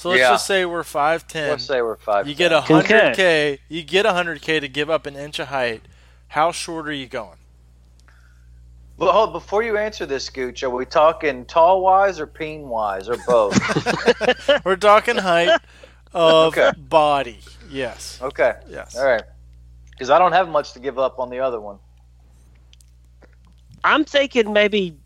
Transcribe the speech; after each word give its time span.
So 0.00 0.08
let's 0.08 0.20
Yeah. 0.20 0.30
just 0.30 0.46
say 0.46 0.64
we're 0.64 0.82
five 0.82 1.28
ten. 1.28 1.50
Let's 1.50 1.66
say 1.66 1.82
we're 1.82 1.98
five. 1.98 2.26
You 2.26 2.34
get 2.34 2.52
a 2.52 2.62
hundred 2.62 3.14
k. 3.14 3.58
You 3.68 3.82
get 3.82 4.06
a 4.06 4.14
hundred 4.14 4.40
k 4.40 4.58
to 4.58 4.66
give 4.66 4.88
up 4.88 5.04
an 5.04 5.14
inch 5.14 5.38
of 5.38 5.48
height. 5.48 5.82
How 6.28 6.52
short 6.52 6.88
are 6.88 6.92
you 6.92 7.06
going? 7.06 7.36
But 8.96 9.12
hold, 9.12 9.34
before 9.34 9.62
you 9.62 9.76
answer 9.76 10.06
this, 10.06 10.30
Gooch, 10.30 10.62
are 10.62 10.70
we 10.70 10.86
talking 10.86 11.44
tall 11.44 11.82
wise 11.82 12.18
or 12.18 12.26
peen 12.26 12.70
wise 12.70 13.10
or 13.10 13.16
both? 13.26 13.54
We're 14.64 14.76
talking 14.76 15.18
height 15.18 15.60
of 16.14 16.56
Okay. 16.56 16.72
body. 16.78 17.40
Yes. 17.70 18.20
okay. 18.22 18.54
Yes. 18.70 18.96
All 18.96 19.04
right. 19.04 19.24
Because 19.90 20.08
I 20.08 20.18
don't 20.18 20.32
have 20.32 20.48
much 20.48 20.72
to 20.72 20.80
give 20.80 20.98
up 20.98 21.18
on 21.18 21.28
the 21.28 21.40
other 21.40 21.60
one. 21.60 21.78
I'm 23.84 24.06
thinking 24.06 24.54
maybe 24.54 24.96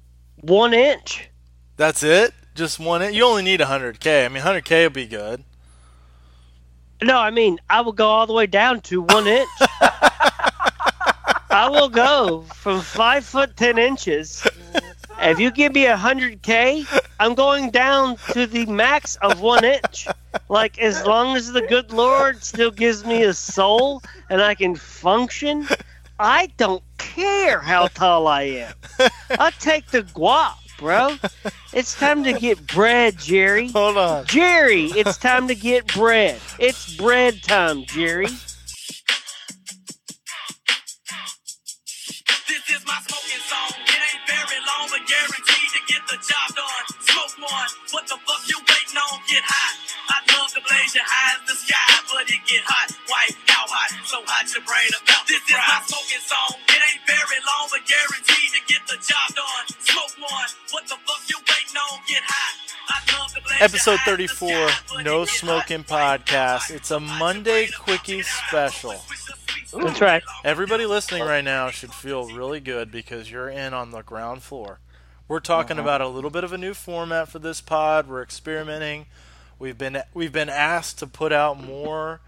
one 0.43 0.73
inch. 0.73 1.31
That's 1.77 2.05
it. 2.05 2.33
Just 2.55 2.79
one. 2.79 3.13
You 3.13 3.25
only 3.25 3.43
need 3.43 3.61
a 3.61 3.67
hundred 3.67 4.01
k. 4.01 4.25
I 4.25 4.29
mean, 4.29 4.43
hundred 4.43 4.65
k 4.65 4.85
will 4.85 4.91
be 4.91 5.07
good. 5.07 5.43
No, 7.03 7.19
I 7.19 7.31
mean 7.31 7.59
I 7.69 7.81
will 7.81 7.93
go 7.93 8.09
all 8.09 8.27
the 8.27 8.33
way 8.33 8.47
down 8.47 8.81
to 8.83 9.03
one 9.03 9.27
inch. 9.27 9.49
I 11.51 11.69
will 11.69 11.89
go 11.89 12.43
from 12.55 12.81
five 12.81 13.25
foot 13.25 13.57
ten 13.57 13.79
inches. 13.79 14.47
If 15.21 15.39
you 15.39 15.51
give 15.51 15.75
me 15.75 15.87
a 15.87 15.97
hundred 15.97 16.43
k, 16.43 16.85
I'm 17.19 17.35
going 17.35 17.71
down 17.71 18.17
to 18.33 18.47
the 18.47 18.67
max 18.67 19.17
of 19.17 19.41
one 19.41 19.65
inch. 19.65 20.07
Like 20.49 20.79
as 20.79 21.05
long 21.05 21.37
as 21.37 21.53
the 21.53 21.63
good 21.63 21.93
Lord 21.93 22.45
still 22.45 22.71
gives 22.71 23.05
me 23.05 23.23
a 23.25 23.35
soul 23.35 24.03
and 24.31 24.43
I 24.43 24.55
can 24.55 24.77
function, 24.77 25.67
I 26.19 26.51
don't 26.57 26.83
care 26.99 27.61
how 27.61 27.89
tall 27.89 28.27
I 28.27 28.43
am. 28.43 28.75
I'll 29.39 29.53
take 29.53 29.87
the 29.87 30.03
guap, 30.03 30.55
bro. 30.79 31.17
It's 31.73 31.95
time 31.95 32.25
to 32.25 32.33
get 32.33 32.67
bread, 32.67 33.19
Jerry. 33.19 33.69
Hold 33.71 33.97
on. 33.97 34.27
Jerry, 34.27 34.87
it's 34.95 35.19
time 35.19 35.49
to 35.49 35.55
get 35.55 35.93
bread. 35.93 36.41
It's 36.59 36.95
bread 36.97 37.43
time, 37.43 37.85
Jerry. 37.87 38.27
This 42.47 42.65
is 42.71 42.87
my 42.87 42.99
smoking 43.05 43.43
song. 43.51 43.75
It 43.75 43.99
ain't 43.99 44.23
very 44.29 44.61
long, 44.63 44.87
but 44.91 45.03
guaranteed 45.09 45.71
to 45.75 45.81
get 45.91 46.03
the 46.07 46.19
job 46.23 46.49
done. 46.55 46.85
Smoke 47.03 47.35
one. 47.43 47.71
What 47.91 48.07
the 48.07 48.17
fuck 48.23 48.43
you 48.47 48.59
waiting 48.63 48.99
on? 48.99 49.19
Get 49.27 49.43
hot. 49.43 49.75
I'd 50.15 50.25
love 50.37 50.53
to 50.55 50.61
blaze 50.63 50.95
your 50.95 51.03
high 51.03 51.43
as 51.43 51.49
the 51.49 51.57
sky, 51.59 51.91
but 52.13 52.31
it 52.31 52.39
get 52.47 52.63
hot. 52.63 52.95
White, 53.11 53.35
how 53.51 53.67
hot? 53.67 53.91
So 54.07 54.23
hot 54.31 54.47
your 54.55 54.63
brain 54.63 54.91
about 54.95 55.27
This 55.27 55.43
is 55.43 55.59
my 55.59 55.81
smoking 55.91 56.23
song. 56.23 56.55
It 56.71 56.79
ain't 56.79 57.03
very 57.09 57.41
long, 57.43 57.67
but 57.73 57.83
guaranteed 57.83 58.54
to 58.67 58.73
get 58.73 58.87
the 58.87 58.95
job 58.95 59.35
done. 59.35 59.79
Smoke 59.81 60.31
one. 60.31 60.49
What 60.71 60.85
the 60.85 60.97
fuck 61.07 61.29
you 61.29 61.37
waiting 61.39 61.77
on? 61.77 62.01
Get 62.07 62.23
hot. 62.25 62.55
I'd 62.89 63.19
love 63.19 63.35
to 63.35 63.43
blaze 63.43 63.59
your 63.59 63.65
Episode 63.65 63.97
high 63.99 64.23
as 64.23 64.31
the 64.31 64.37
34, 64.97 65.03
No 65.03 65.25
Smoking. 65.25 65.85
Podcast. 65.85 66.71
It's 66.71 66.91
a 66.91 67.01
Monday 67.01 67.69
Quickie 67.79 68.23
special. 68.23 69.01
That's 69.73 70.01
right. 70.01 70.23
Everybody 70.45 70.87
listening 70.87 71.23
right 71.23 71.45
now 71.45 71.71
should 71.71 71.93
feel 71.93 72.29
really 72.29 72.61
good 72.61 72.91
because 72.91 73.31
you're 73.31 73.49
in 73.49 73.75
on 73.75 73.91
the 73.91 74.03
ground 74.03 74.43
floor. 74.43 74.81
We're 75.27 75.41
talking 75.41 75.79
uh-huh. 75.79 75.87
about 75.87 76.01
a 76.01 76.09
little 76.09 76.31
bit 76.31 76.45
of 76.45 76.53
a 76.53 76.59
new 76.59 76.75
format 76.75 77.29
for 77.29 77.39
this 77.39 77.61
pod. 77.61 78.07
We're 78.07 78.23
experimenting. 78.23 79.07
We've 79.59 79.79
been 79.79 80.03
we've 80.13 80.33
been 80.33 80.51
asked 80.51 80.99
to 80.99 81.07
put 81.07 81.33
out 81.33 81.63
more 81.63 82.21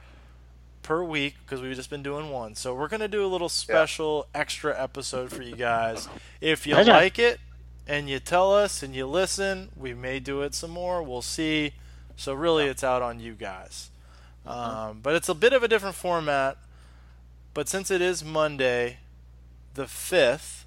per 0.86 1.02
week 1.02 1.34
because 1.44 1.60
we've 1.60 1.74
just 1.74 1.90
been 1.90 2.02
doing 2.04 2.30
one. 2.30 2.54
So 2.54 2.72
we're 2.72 2.86
gonna 2.88 3.08
do 3.08 3.26
a 3.26 3.28
little 3.28 3.48
special 3.48 4.28
extra 4.32 4.80
episode 4.80 5.32
for 5.32 5.42
you 5.42 5.56
guys. 5.56 6.08
If 6.40 6.64
you 6.66 6.76
Okay. 6.76 6.90
like 6.92 7.18
it 7.18 7.40
and 7.88 8.08
you 8.08 8.20
tell 8.20 8.54
us 8.54 8.84
and 8.84 8.94
you 8.94 9.06
listen, 9.06 9.70
we 9.76 9.94
may 9.94 10.20
do 10.20 10.42
it 10.42 10.54
some 10.54 10.70
more. 10.70 11.02
We'll 11.02 11.22
see. 11.22 11.72
So 12.16 12.32
really, 12.34 12.66
it's 12.66 12.84
out 12.84 13.02
on 13.02 13.18
you 13.18 13.32
guys. 13.34 13.90
Um, 14.46 15.00
but 15.02 15.16
it's 15.16 15.28
a 15.28 15.34
bit 15.34 15.52
of 15.52 15.64
a 15.64 15.68
different 15.68 15.96
format. 15.96 16.56
But 17.52 17.68
since 17.68 17.90
it 17.90 18.00
is 18.00 18.22
Monday, 18.24 18.98
the 19.74 19.86
5th, 19.86 20.64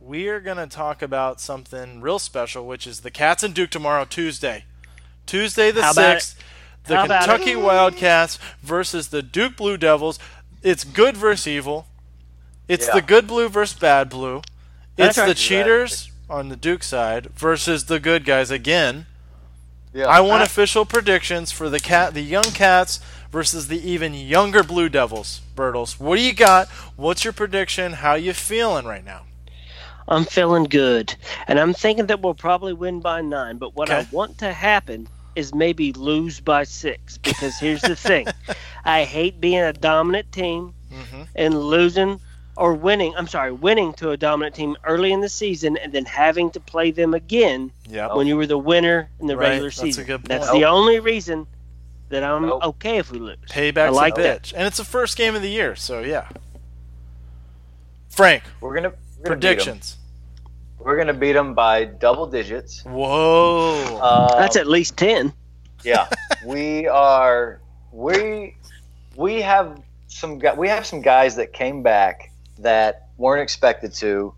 we 0.00 0.28
are 0.28 0.40
going 0.40 0.56
to 0.56 0.66
talk 0.66 1.02
about 1.02 1.38
something 1.40 2.00
real 2.00 2.18
special, 2.18 2.66
which 2.66 2.86
is 2.86 3.00
the 3.00 3.10
Cats 3.10 3.42
and 3.42 3.52
Duke 3.54 3.70
tomorrow, 3.70 4.04
Tuesday. 4.06 4.64
Tuesday 5.26 5.70
the 5.70 5.82
6th, 5.82 6.34
the 6.84 6.96
How 6.96 7.06
Kentucky? 7.06 7.56
Wildcats 7.56 8.38
versus 8.62 9.08
the 9.08 9.22
Duke 9.22 9.56
Blue 9.56 9.76
Devils. 9.76 10.18
It's 10.62 10.84
good 10.84 11.16
versus 11.16 11.46
evil. 11.46 11.86
It's 12.68 12.86
Yeah. 12.86 12.94
the 12.94 13.02
good 13.02 13.26
blue 13.26 13.48
versus 13.48 13.78
bad 13.78 14.08
blue. 14.08 14.42
It's 14.96 15.16
the 15.16 15.34
cheaters 15.34 16.10
on 16.30 16.48
the 16.48 16.56
Duke 16.56 16.82
side 16.82 17.30
versus 17.36 17.86
the 17.86 17.98
good 18.00 18.24
guys 18.24 18.50
again. 18.50 19.06
Yeah. 19.92 20.06
I 20.06 20.20
want 20.20 20.42
official 20.42 20.86
predictions 20.86 21.52
for 21.52 21.68
the 21.68 21.80
cat, 21.80 22.14
the 22.14 22.22
young 22.22 22.44
cats 22.44 23.00
versus 23.30 23.68
the 23.68 23.78
even 23.88 24.14
younger 24.14 24.62
Blue 24.62 24.88
Devils. 24.88 25.42
Bertles, 25.54 26.00
what 26.00 26.16
do 26.16 26.22
you 26.22 26.32
got? 26.32 26.68
What's 26.96 27.24
your 27.24 27.32
prediction? 27.32 27.94
How 27.94 28.14
you 28.14 28.32
feeling 28.32 28.86
right 28.86 29.04
now? 29.04 29.22
I'm 30.08 30.24
feeling 30.24 30.64
good. 30.64 31.14
And 31.46 31.60
I'm 31.60 31.74
thinking 31.74 32.06
that 32.06 32.20
we'll 32.20 32.34
probably 32.34 32.72
win 32.72 33.00
by 33.00 33.20
nine. 33.20 33.58
But 33.58 33.74
what 33.76 33.90
I 33.90 34.06
want 34.10 34.38
to 34.38 34.52
happen 34.52 35.08
is 35.34 35.54
maybe 35.54 35.92
lose 35.92 36.40
by 36.40 36.64
six. 36.64 37.18
Because 37.18 37.58
here's 37.58 37.82
the 37.82 37.96
thing 37.96 38.26
I 38.84 39.04
hate 39.04 39.40
being 39.40 39.60
a 39.60 39.72
dominant 39.72 40.30
team 40.32 40.74
Mhm. 40.92 41.26
and 41.34 41.58
losing 41.58 42.20
or 42.56 42.74
winning. 42.74 43.14
I'm 43.16 43.26
sorry, 43.28 43.50
winning 43.52 43.94
to 43.94 44.10
a 44.10 44.16
dominant 44.16 44.54
team 44.54 44.76
early 44.84 45.10
in 45.12 45.20
the 45.20 45.28
season 45.28 45.76
and 45.78 45.92
then 45.92 46.04
having 46.04 46.50
to 46.50 46.60
play 46.60 46.90
them 46.90 47.14
again 47.14 47.70
Yep. 47.88 48.14
when 48.14 48.26
you 48.26 48.36
were 48.36 48.46
the 48.46 48.58
winner 48.58 49.08
in 49.20 49.26
the 49.26 49.36
Right, 49.36 49.48
regular 49.50 49.70
that's 49.70 49.78
a 49.78 49.82
season. 49.86 50.04
good 50.04 50.24
That's 50.24 50.50
the 50.52 50.66
only 50.66 51.00
reason 51.00 51.46
that 52.10 52.22
I'm 52.22 52.46
Nope. 52.46 52.62
okay 52.64 52.98
if 52.98 53.10
we 53.10 53.18
lose. 53.18 53.38
I 53.50 53.54
Payback's 53.54 53.94
like 53.94 54.18
a 54.18 54.22
that. 54.22 54.42
bitch, 54.42 54.52
and 54.54 54.66
it's 54.66 54.76
the 54.76 54.84
first 54.84 55.16
game 55.16 55.34
of 55.34 55.40
the 55.40 55.48
year, 55.48 55.74
so 55.76 56.00
yeah. 56.00 56.28
Frank, 58.10 58.42
We're 58.60 58.74
gonna 58.74 58.92
we're 59.18 59.24
gonna 59.24 59.36
beat 59.36 59.48
'em. 59.48 59.54
predictions. 59.56 59.96
We're 60.84 60.96
gonna 60.96 61.14
beat 61.14 61.32
them 61.32 61.54
by 61.54 61.84
double 61.84 62.26
digits. 62.26 62.82
Whoa. 62.84 63.98
Uh, 64.00 64.38
That's 64.38 64.56
at 64.56 64.66
least 64.66 64.96
10. 64.96 65.32
Yeah, 65.84 66.08
we 66.44 66.86
are. 66.86 67.60
We 67.92 68.56
we 69.16 69.42
have 69.42 69.80
some 70.06 70.38
gu- 70.38 70.54
we 70.56 70.68
have 70.68 70.86
some 70.86 71.00
guys 71.02 71.36
that 71.36 71.52
came 71.52 71.82
back 71.82 72.30
that 72.58 73.08
weren't 73.16 73.42
expected 73.42 73.92
to, 73.94 74.32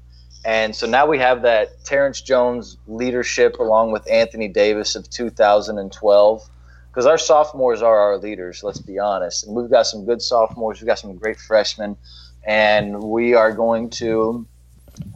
and 0.45 0.75
so 0.75 0.87
now 0.87 1.07
we 1.07 1.19
have 1.19 1.43
that 1.43 1.85
Terrence 1.85 2.21
Jones 2.21 2.79
leadership 2.87 3.59
along 3.59 3.93
with 3.93 4.11
Anthony 4.11 4.49
Davis 4.49 4.97
of 4.97 5.09
2012. 5.11 6.49
Because 6.91 7.07
our 7.07 7.19
sophomores 7.19 7.83
are 7.83 7.99
our 7.99 8.19
leaders, 8.19 8.63
let's 8.63 8.79
be 8.79 9.01
honest, 9.01 9.45
and 9.47 9.57
we've 9.57 9.69
got 9.69 9.85
some 9.85 10.05
good 10.05 10.23
sophomores. 10.23 10.81
We've 10.81 10.87
got 10.87 11.01
some 11.01 11.17
great 11.17 11.41
freshmen, 11.41 11.97
and 12.45 13.03
we 13.03 13.35
are 13.35 13.51
going 13.51 13.91
to 13.91 14.47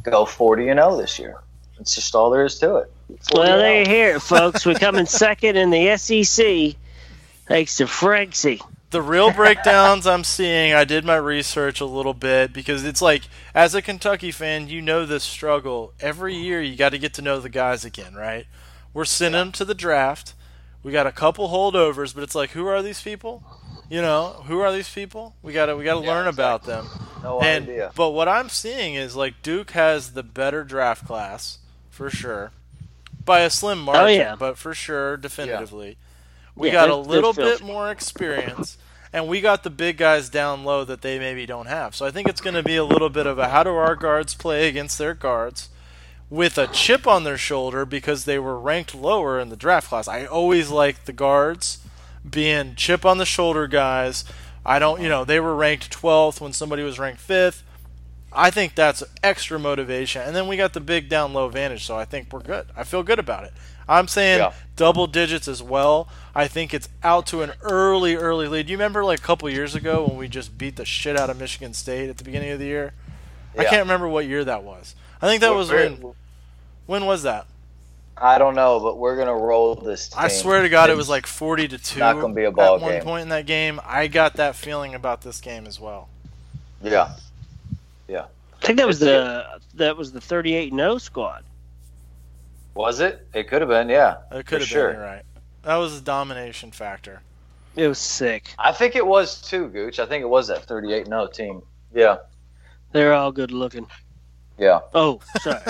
go 0.03 0.25
40 0.25 0.69
and 0.69 0.79
0 0.79 0.97
this 0.97 1.19
year. 1.19 1.37
It's 1.81 1.95
just 1.95 2.15
all 2.15 2.31
there 2.31 2.45
is 2.45 2.59
to 2.59 2.77
it. 2.77 2.93
Well, 3.33 3.43
and 3.43 3.61
there 3.61 3.73
0. 3.73 3.79
you 3.79 3.87
hear 3.87 4.17
it, 4.17 4.21
folks. 4.21 4.67
We're 4.67 4.75
coming 4.75 5.07
second 5.07 5.57
in 5.57 5.71
the 5.71 5.97
SEC 5.97 6.77
thanks 7.49 7.77
to 7.77 7.87
Franksy. 7.87 8.61
the 8.91 9.03
real 9.03 9.33
breakdowns 9.33 10.07
I'm 10.07 10.25
seeing, 10.25 10.73
I 10.73 10.85
did 10.85 11.05
my 11.05 11.17
research 11.17 11.81
a 11.81 11.87
little 11.87 12.15
bit 12.15 12.53
because 12.53 12.85
it's 12.85 13.03
like, 13.03 13.23
as 13.55 13.75
a 13.75 13.83
Kentucky 13.83 14.31
fan, 14.31 14.69
you 14.69 14.81
know 14.81 15.05
this 15.05 15.25
struggle. 15.25 15.93
Every 16.01 16.35
year, 16.35 16.63
you 16.63 16.77
got 16.77 16.91
to 16.91 16.99
get 16.99 17.15
to 17.15 17.23
know 17.23 17.41
the 17.41 17.49
guys 17.49 17.85
again, 17.85 18.15
right? 18.15 18.47
We're 18.93 19.05
sending 19.05 19.39
them 19.39 19.53
to 19.53 19.65
the 19.65 19.75
draft. 19.75 20.35
We 20.83 20.93
got 20.93 21.07
a 21.07 21.13
couple 21.13 21.49
holdovers, 21.49 22.15
but 22.15 22.23
it's 22.23 22.35
like, 22.35 22.51
who 22.51 22.67
are 22.67 22.83
these 22.83 23.03
people? 23.03 23.43
You 23.89 24.03
know, 24.03 24.43
who 24.47 24.61
are 24.61 24.73
these 24.73 24.93
people? 24.93 25.35
We 25.43 25.53
gotta 25.53 25.77
we 25.77 25.85
gotta 25.85 26.05
Yeah, 26.05 26.13
learn 26.13 26.27
about 26.27 26.65
them. 26.65 26.87
No 27.23 27.41
and 27.41 27.65
idea. 27.65 27.91
but 27.97 28.11
what 28.11 28.29
I'm 28.29 28.49
seeing 28.49 28.95
is 28.95 29.17
like 29.17 29.43
Duke 29.43 29.71
has 29.73 30.13
the 30.13 30.23
better 30.23 30.63
draft 30.63 31.07
class 31.07 31.59
for 31.91 32.11
sure, 32.11 32.53
by 33.25 33.41
a 33.41 33.51
slim 33.51 33.81
margin. 33.81 34.03
Oh, 34.05 34.07
yeah. 34.09 34.37
But 34.39 34.59
for 34.59 34.75
sure, 34.75 35.17
definitively, 35.17 35.97
we 36.55 36.69
Yeah, 36.69 36.73
got 36.75 36.85
a 36.91 36.93
they're- 36.95 37.03
they're 37.03 37.13
little 37.15 37.33
bit 37.33 37.61
more 37.63 37.91
experience, 37.91 38.77
and 39.13 39.27
we 39.27 39.41
got 39.41 39.63
the 39.65 39.71
big 39.71 39.97
guys 39.97 40.29
down 40.29 40.65
low 40.65 40.85
that 40.85 41.01
they 41.03 41.19
maybe 41.19 41.45
don't 41.47 41.67
have. 41.67 41.97
So 41.97 42.05
I 42.07 42.11
think 42.11 42.29
it's 42.29 42.41
going 42.43 42.55
to 42.55 42.63
be 42.63 42.77
a 42.77 42.85
little 42.85 43.09
bit 43.11 43.27
of 43.27 43.39
a 43.39 43.49
how 43.49 43.65
do 43.65 43.71
our 43.75 43.97
guards 43.97 44.35
play 44.35 44.69
against 44.69 44.99
their 44.99 45.15
guards. 45.15 45.71
With 46.31 46.59
a 46.59 46.67
chip 46.67 47.07
on 47.07 47.25
their 47.25 47.39
shoulder 47.39 47.87
because 47.87 48.27
they 48.27 48.39
were 48.39 48.61
ranked 48.61 48.95
lower 48.95 49.41
in 49.41 49.49
the 49.49 49.57
draft 49.57 49.89
class. 49.89 50.07
I 50.07 50.27
always 50.27 50.69
like 50.69 51.07
the 51.07 51.13
guards 51.15 51.79
being 52.31 52.75
chip 52.75 53.05
on 53.05 53.19
the 53.19 53.27
shoulder 53.27 53.67
guys. 53.67 54.25
I 54.65 54.79
don't, 54.79 55.01
you 55.01 55.09
know, 55.09 55.25
they 55.25 55.41
were 55.41 55.55
ranked 55.55 55.91
12th 55.91 56.41
when 56.41 56.53
somebody 56.53 56.83
was 56.83 56.99
ranked 56.99 57.27
5th. 57.27 57.63
I 58.33 58.51
think 58.51 58.75
that's 58.75 59.03
extra 59.23 59.59
motivation. 59.59 60.21
And 60.23 60.37
then 60.37 60.49
we 60.49 60.57
got 60.57 60.75
the 60.75 60.81
big 60.81 61.09
down 61.09 61.33
low 61.33 61.47
advantage, 61.47 61.87
so 61.87 61.97
I 61.97 62.05
think 62.05 62.31
we're 62.31 62.41
good. 62.41 62.67
I 62.77 62.85
feel 62.85 63.03
good 63.03 63.19
about 63.19 63.45
it. 63.45 63.53
I'm 63.89 64.07
saying 64.07 64.41
Yeah. 64.41 64.53
double 64.77 65.07
digits 65.07 65.49
as 65.49 65.63
well. 65.63 66.09
I 66.35 66.47
think 66.47 66.75
it's 66.75 66.91
out 67.03 67.27
to 67.29 67.41
an 67.41 67.53
early, 67.63 68.17
early 68.17 68.47
lead. 68.47 68.67
Do 68.67 68.73
you 68.73 68.77
remember 68.77 69.03
like 69.03 69.19
a 69.19 69.23
couple 69.23 69.49
years 69.49 69.75
ago 69.75 70.07
when 70.07 70.19
we 70.19 70.29
just 70.29 70.59
beat 70.59 70.77
the 70.77 70.85
shit 70.85 71.19
out 71.19 71.31
of 71.31 71.39
Michigan 71.39 71.73
State 71.73 72.11
at 72.11 72.19
the 72.19 72.25
beginning 72.25 72.51
of 72.51 72.59
the 72.59 72.67
year? 72.67 72.93
I 73.57 73.65
can't 73.65 73.81
remember 73.83 74.07
what 74.07 74.27
year 74.27 74.45
that 74.45 74.63
was. 74.63 74.95
I 75.23 75.27
think 75.27 75.41
that 75.41 75.55
was 75.55 75.71
when. 75.71 76.15
When 76.87 77.07
was 77.07 77.23
that? 77.23 77.47
I 78.21 78.39
don't 78.39 78.55
know, 78.55 78.81
but 78.81 78.99
we're 78.99 79.17
gonna 79.17 79.35
roll 79.35 79.75
this. 79.75 80.09
Team. 80.09 80.19
I 80.21 80.29
swear 80.29 80.63
to 80.63 80.69
God, 80.69 80.91
it 80.91 80.97
was 80.97 81.09
like 81.09 81.27
forty 81.27 81.69
to 81.69 81.79
two. 81.79 82.01
not 82.01 82.21
gonna 82.21 82.35
be 82.35 82.45
a 82.45 82.51
ball 82.51 82.77
at 82.77 82.81
one 82.81 82.93
game. 82.93 83.03
point 83.03 83.23
in 83.23 83.29
that 83.31 83.47
game. 83.47 83.81
I 83.85 84.07
got 84.09 84.35
that 84.35 84.57
feeling 84.57 84.95
about 84.95 85.23
this 85.23 85.41
game 85.41 85.67
as 85.67 85.79
well. 85.81 86.09
yeah. 86.83 87.15
Yeah. 88.09 88.27
I 88.63 88.67
think 88.67 88.79
that 88.79 88.87
was 88.87 88.99
the 88.99 89.61
that 89.75 89.97
was 89.97 90.13
the 90.13 90.21
38 90.21 90.73
no 90.73 90.99
squad. 90.99 91.45
Was 92.75 93.01
it? 93.01 93.27
It 93.35 93.49
could 93.49 93.61
have 93.61 93.69
been. 93.69 93.89
Yeah. 93.89 94.19
It 94.33 94.47
could 94.47 94.61
have 94.61 94.69
sure. 94.69 94.93
been. 94.93 95.01
Right. 95.01 95.23
That 95.63 95.77
was 95.77 95.99
a 95.99 96.01
domination 96.01 96.73
factor. 96.73 97.21
It 97.77 97.87
was 97.87 97.99
sick. 97.99 98.55
I 98.59 98.73
think 98.73 98.97
it 98.97 99.07
was 99.07 99.41
too, 99.41 99.69
Gooch. 99.69 100.01
I 100.01 100.07
think 100.07 100.23
it 100.23 100.29
was 100.29 100.49
that 100.49 100.65
38 100.65 101.07
no 101.07 101.27
team. 101.27 101.63
Yeah. 101.95 102.19
They're 102.93 103.13
all 103.13 103.31
good 103.31 103.53
looking. 103.53 103.87
Yeah. 104.59 104.81
Oh, 104.95 105.21
sorry. 105.41 105.61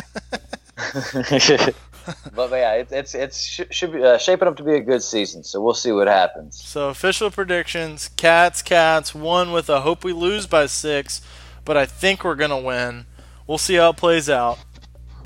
but 2.35 2.51
yeah, 2.51 2.75
it, 2.75 2.89
it's 2.91 3.15
it's 3.15 3.41
sh- 3.41 3.61
should 3.71 3.93
be 3.93 4.03
uh, 4.03 4.19
shaping 4.19 4.49
up 4.49 4.57
to 4.57 4.63
be 4.63 4.75
a 4.75 4.81
good 4.81 5.03
season. 5.03 5.45
So 5.45 5.61
we'll 5.61 5.75
see 5.75 5.93
what 5.93 6.09
happens. 6.09 6.61
So 6.63 6.89
official 6.89 7.31
predictions: 7.31 8.09
Cats, 8.17 8.63
Cats. 8.63 9.15
One 9.15 9.53
with 9.53 9.69
a 9.69 9.81
hope 9.81 10.05
we 10.05 10.13
lose 10.13 10.47
by 10.47 10.67
six, 10.67 11.21
but 11.65 11.77
I 11.77 11.87
think 11.87 12.25
we're 12.25 12.35
gonna 12.35 12.61
win. 12.61 13.07
We'll 13.47 13.59
see 13.59 13.77
how 13.77 13.91
it 13.91 13.97
plays 13.97 14.29
out. 14.29 14.59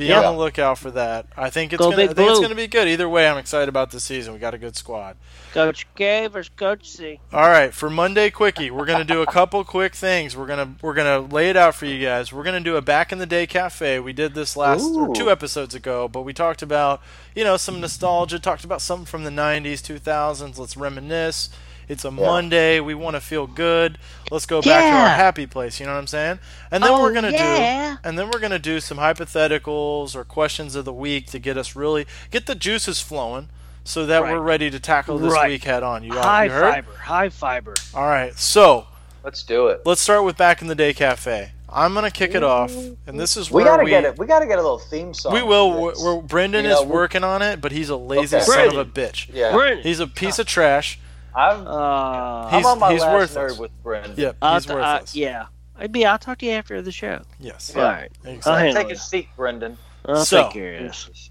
Be 0.02 0.08
Yeah. 0.08 0.18
on 0.22 0.34
the 0.34 0.38
lookout 0.38 0.78
for 0.78 0.90
that. 0.92 1.26
I 1.36 1.50
think 1.50 1.72
it's 1.72 1.78
Go 1.78 1.90
gonna. 1.90 2.02
I 2.02 2.06
think 2.08 2.30
it's 2.30 2.40
gonna 2.40 2.54
be 2.54 2.66
good. 2.66 2.88
Either 2.88 3.08
way, 3.08 3.28
I'm 3.28 3.38
excited 3.38 3.68
about 3.68 3.90
this 3.90 4.04
season. 4.04 4.32
We 4.32 4.38
got 4.38 4.54
a 4.54 4.58
good 4.58 4.76
squad. 4.76 5.16
Coach 5.52 5.86
K 5.94 6.26
versus 6.28 6.50
Coach 6.56 6.88
C. 6.88 7.20
All 7.32 7.48
right, 7.48 7.72
for 7.74 7.90
Monday 7.90 8.30
quickie, 8.30 8.70
we're 8.70 8.86
gonna 8.86 9.04
do 9.04 9.22
a 9.22 9.26
couple 9.26 9.62
quick 9.64 9.94
things. 9.94 10.36
We're 10.36 10.46
gonna 10.46 10.74
we're 10.82 10.94
gonna 10.94 11.20
lay 11.20 11.50
it 11.50 11.56
out 11.56 11.74
for 11.74 11.86
you 11.86 12.04
guys. 12.04 12.32
We're 12.32 12.42
gonna 12.44 12.60
do 12.60 12.76
a 12.76 12.82
back 12.82 13.12
in 13.12 13.18
the 13.18 13.26
day 13.26 13.46
cafe. 13.46 13.98
We 14.00 14.12
did 14.12 14.34
this 14.34 14.56
last 14.56 14.84
or 14.84 15.14
two 15.14 15.30
episodes 15.30 15.74
ago, 15.74 16.08
but 16.08 16.22
we 16.22 16.32
talked 16.32 16.62
about 16.62 17.00
you 17.34 17.44
know 17.44 17.56
some 17.56 17.80
nostalgia. 17.80 18.38
Talked 18.38 18.64
about 18.64 18.80
something 18.80 19.06
from 19.06 19.24
the 19.24 19.30
'90s, 19.30 19.82
2000s. 19.82 20.58
Let's 20.58 20.76
reminisce. 20.76 21.48
It's 21.88 22.04
a 22.04 22.10
Monday. 22.10 22.80
We 22.80 22.94
want 22.94 23.16
to 23.16 23.20
feel 23.20 23.46
good. 23.46 23.98
Let's 24.30 24.46
go 24.46 24.62
back 24.62 24.82
to 24.92 24.96
our 24.98 25.08
happy 25.08 25.46
place. 25.46 25.78
You 25.80 25.86
know 25.86 25.92
what 25.92 25.98
I'm 25.98 26.06
saying? 26.06 26.38
And 26.70 26.82
then 26.82 26.90
Oh, 26.92 27.00
we're 27.02 27.12
gonna 27.12 27.30
yeah. 27.30 27.92
do 27.94 28.08
and 28.08 28.18
then 28.18 28.30
we're 28.30 28.38
gonna 28.38 28.58
do 28.58 28.80
some 28.80 28.98
hypotheticals 28.98 30.14
or 30.14 30.24
questions 30.24 30.74
of 30.74 30.84
the 30.84 30.92
week 30.92 31.26
to 31.30 31.38
get 31.38 31.56
us 31.56 31.74
really 31.76 32.06
get 32.30 32.46
the 32.46 32.54
juices 32.54 33.00
flowing. 33.00 33.48
So 33.84 34.06
that 34.06 34.22
Right. 34.22 34.32
we're 34.32 34.40
ready 34.40 34.70
to 34.70 34.78
tackle 34.78 35.18
this 35.18 35.32
Right. 35.32 35.50
week 35.50 35.64
head 35.64 35.82
on. 35.82 36.04
You, 36.04 36.12
High 36.14 36.44
you 36.44 36.50
heard? 36.50 36.72
fiber. 36.74 36.96
High 37.02 37.28
fiber. 37.30 37.74
All 37.94 38.06
right. 38.06 38.38
So 38.38 38.86
Let's 39.24 39.42
do 39.42 39.66
it. 39.68 39.82
let's 39.84 40.00
start 40.00 40.24
with 40.24 40.36
back 40.36 40.62
in 40.62 40.68
the 40.68 40.74
day 40.76 40.92
cafe. 40.94 41.50
I'm 41.74 41.94
gonna 41.94 42.10
kick 42.10 42.34
it 42.34 42.42
off, 42.44 42.70
and 43.06 43.18
this 43.18 43.36
is 43.36 43.50
where 43.50 43.64
We 43.64 43.68
gotta 43.68 43.82
we 43.84 43.90
get 43.90 44.04
it. 44.04 44.18
We 44.18 44.26
gotta 44.26 44.46
get 44.46 44.58
a 44.58 44.62
little 44.62 44.78
theme 44.78 45.14
song. 45.14 45.32
we 45.32 45.40
for 45.40 45.46
will. 45.46 45.86
this. 45.88 46.02
We're, 46.02 46.20
Brendan 46.20 46.64
You 46.64 46.70
know, 46.70 46.80
is 46.82 46.86
we- 46.86 46.92
working 46.92 47.24
on 47.24 47.40
it, 47.42 47.60
but 47.62 47.72
he's 47.72 47.88
a 47.88 47.96
lazy 47.96 48.36
Okay. 48.36 48.44
son 48.44 48.68
of 48.68 48.76
a 48.78 48.84
bitch. 48.84 49.28
Yeah. 49.32 49.52
Brendan. 49.52 49.82
He's 49.82 49.98
a 49.98 50.06
piece 50.06 50.38
of 50.38 50.46
trash. 50.46 50.98
I'm, 51.34 51.66
Uh, 51.66 51.70
I'm 51.70 52.50
He's- 52.52 52.66
on 52.66 52.78
my 52.78 52.92
he's 52.92 53.00
last 53.00 53.12
worthless. 53.12 53.52
nerd 53.56 53.58
with 53.60 53.82
Brendan. 53.82 54.14
Yep, 54.16 54.36
I'll 54.42 54.54
he's 54.54 54.66
t- 54.66 54.72
worthless. 54.74 55.14
yeah. 55.14 55.46
Maybe 55.78 56.04
I'll 56.06 56.18
talk 56.18 56.38
to 56.38 56.46
you 56.46 56.52
after 56.52 56.80
the 56.82 56.92
show. 56.92 57.22
Yes. 57.40 57.72
Yeah. 57.74 57.82
All 57.82 57.90
right. 57.90 58.12
Exactly. 58.24 58.72
Take 58.74 58.92
a 58.92 58.96
seat, 58.98 59.28
Brendan. 59.36 59.78
I'll 60.06 60.24
So- 60.24 60.42
take 60.44 60.52
care 60.52 60.74
of 60.76 60.82
this. 60.84 61.30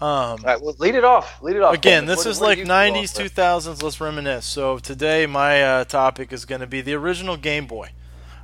Um, 0.00 0.08
All 0.08 0.36
right, 0.44 0.60
well, 0.60 0.74
lead 0.78 0.94
it 0.96 1.04
off. 1.04 1.40
Lead 1.42 1.54
it 1.56 1.62
off. 1.62 1.74
Again, 1.74 2.00
Brendan. 2.04 2.06
this 2.16 2.24
What- 2.24 2.30
is 2.32 2.40
what 2.40 2.46
like 2.48 2.56
do 2.56 2.60
you 2.62 2.66
come 2.66 2.72
up 2.72 2.92
90s, 2.94 3.16
with? 3.18 3.34
2000s. 3.34 3.82
Let's 3.82 4.00
reminisce. 4.00 4.44
So 4.46 4.78
today, 4.78 5.26
my 5.26 5.62
uh, 5.62 5.84
topic 5.84 6.32
is 6.32 6.44
going 6.44 6.60
to 6.60 6.66
be 6.66 6.80
the 6.80 6.94
original 6.94 7.36
Game 7.36 7.66
Boy. 7.66 7.90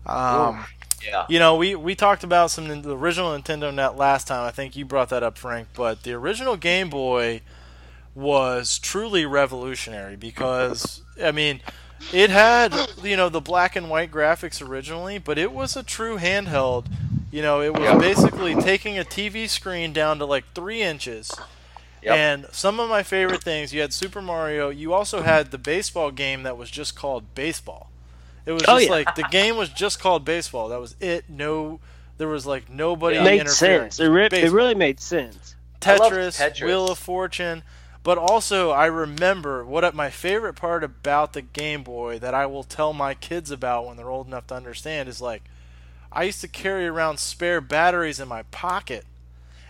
Um, 0.07 0.65
Yeah. 1.05 1.27
You 1.29 1.39
know, 1.39 1.55
we, 1.57 1.75
we 1.77 1.95
talked 1.95 2.25
about 2.25 2.51
some 2.51 2.83
the 2.83 2.97
original 2.97 3.31
Nintendo 3.31 3.73
Net 3.73 3.97
last 3.97 4.27
time. 4.27 4.45
I 4.45 4.51
think 4.51 4.75
you 4.77 4.85
brought 4.85 5.11
that 5.11 5.23
up, 5.23 5.39
Frank. 5.39 5.69
But 5.75 6.03
the 6.03 6.13
original 6.15 6.57
Game 6.57 6.91
Boy 6.91 7.41
was 8.19 8.79
truly 8.79 9.25
revolutionary 9.25 10.17
because 10.17 11.03
I 11.23 11.31
mean, 11.33 11.61
it 12.13 12.31
had 12.31 12.75
you 13.03 13.17
know 13.17 13.29
the 13.29 13.41
black 13.41 13.77
and 13.77 13.89
white 13.89 14.11
graphics 14.11 14.67
originally, 14.67 15.19
but 15.19 15.39
it 15.39 15.53
was 15.53 15.77
a 15.77 15.83
true 15.83 16.19
handheld. 16.19 16.87
You 17.31 17.43
know, 17.43 17.61
it 17.61 17.73
was 17.75 17.83
Yeah. 17.83 17.99
basically 17.99 18.55
taking 18.57 18.99
a 18.99 19.05
TV 19.05 19.49
screen 19.49 19.93
down 19.93 20.19
to 20.19 20.25
like 20.25 20.45
three 20.55 20.83
inches. 20.83 21.31
Yep. 22.03 22.15
And 22.17 22.47
some 22.53 22.79
of 22.81 22.89
my 22.89 23.03
favorite 23.03 23.43
things, 23.43 23.73
you 23.75 23.81
had 23.81 23.93
Super 23.93 24.23
Mario. 24.23 24.69
You 24.71 24.95
also 24.95 25.23
had 25.23 25.51
the 25.51 25.59
baseball 25.59 26.11
game 26.11 26.45
that 26.45 26.57
was 26.57 26.71
just 26.71 26.95
called 26.97 27.35
baseball. 27.35 27.91
It 28.47 28.53
was 28.53 28.63
Oh, 28.69 28.77
just 28.79 28.87
yeah. 28.87 28.91
like 28.93 29.15
the 29.15 29.25
game 29.31 29.57
was 29.57 29.69
just 29.69 30.01
called 30.01 30.25
baseball. 30.25 30.69
That 30.69 30.81
was 30.81 30.95
it. 31.01 31.25
No, 31.29 31.81
there 32.17 32.29
was 32.29 32.47
like 32.47 32.71
nobody 32.71 33.17
It 33.17 33.25
made 33.25 33.49
sense. 33.51 34.01
It, 34.01 34.07
re- 34.09 34.29
it 34.33 34.51
really 34.53 34.75
made 34.77 35.01
sense. 35.01 35.55
Tetris, 35.81 36.39
Tetris. 36.41 36.65
Wheel 36.65 36.89
of 36.91 36.99
Fortune, 36.99 37.63
but 38.03 38.19
also 38.19 38.71
I 38.71 38.87
remember 38.87 39.65
what 39.65 39.95
my 39.95 40.11
favorite 40.11 40.55
part 40.55 40.83
about 40.85 41.33
the 41.33 41.43
Game 41.43 41.83
Boy 41.83 42.19
that 42.19 42.35
I 42.35 42.47
will 42.47 42.65
tell 42.65 42.93
my 42.93 43.15
kids 43.15 43.51
about 43.51 43.87
when 43.87 43.97
they're 43.97 44.11
old 44.11 44.27
enough 44.27 44.47
to 44.49 44.55
understand 44.55 45.09
is 45.09 45.21
like 45.21 45.43
I 46.11 46.25
used 46.25 46.41
to 46.41 46.49
carry 46.49 46.87
around 46.87 47.19
spare 47.19 47.61
batteries 47.61 48.19
in 48.19 48.29
my 48.29 48.43
pocket, 48.45 49.05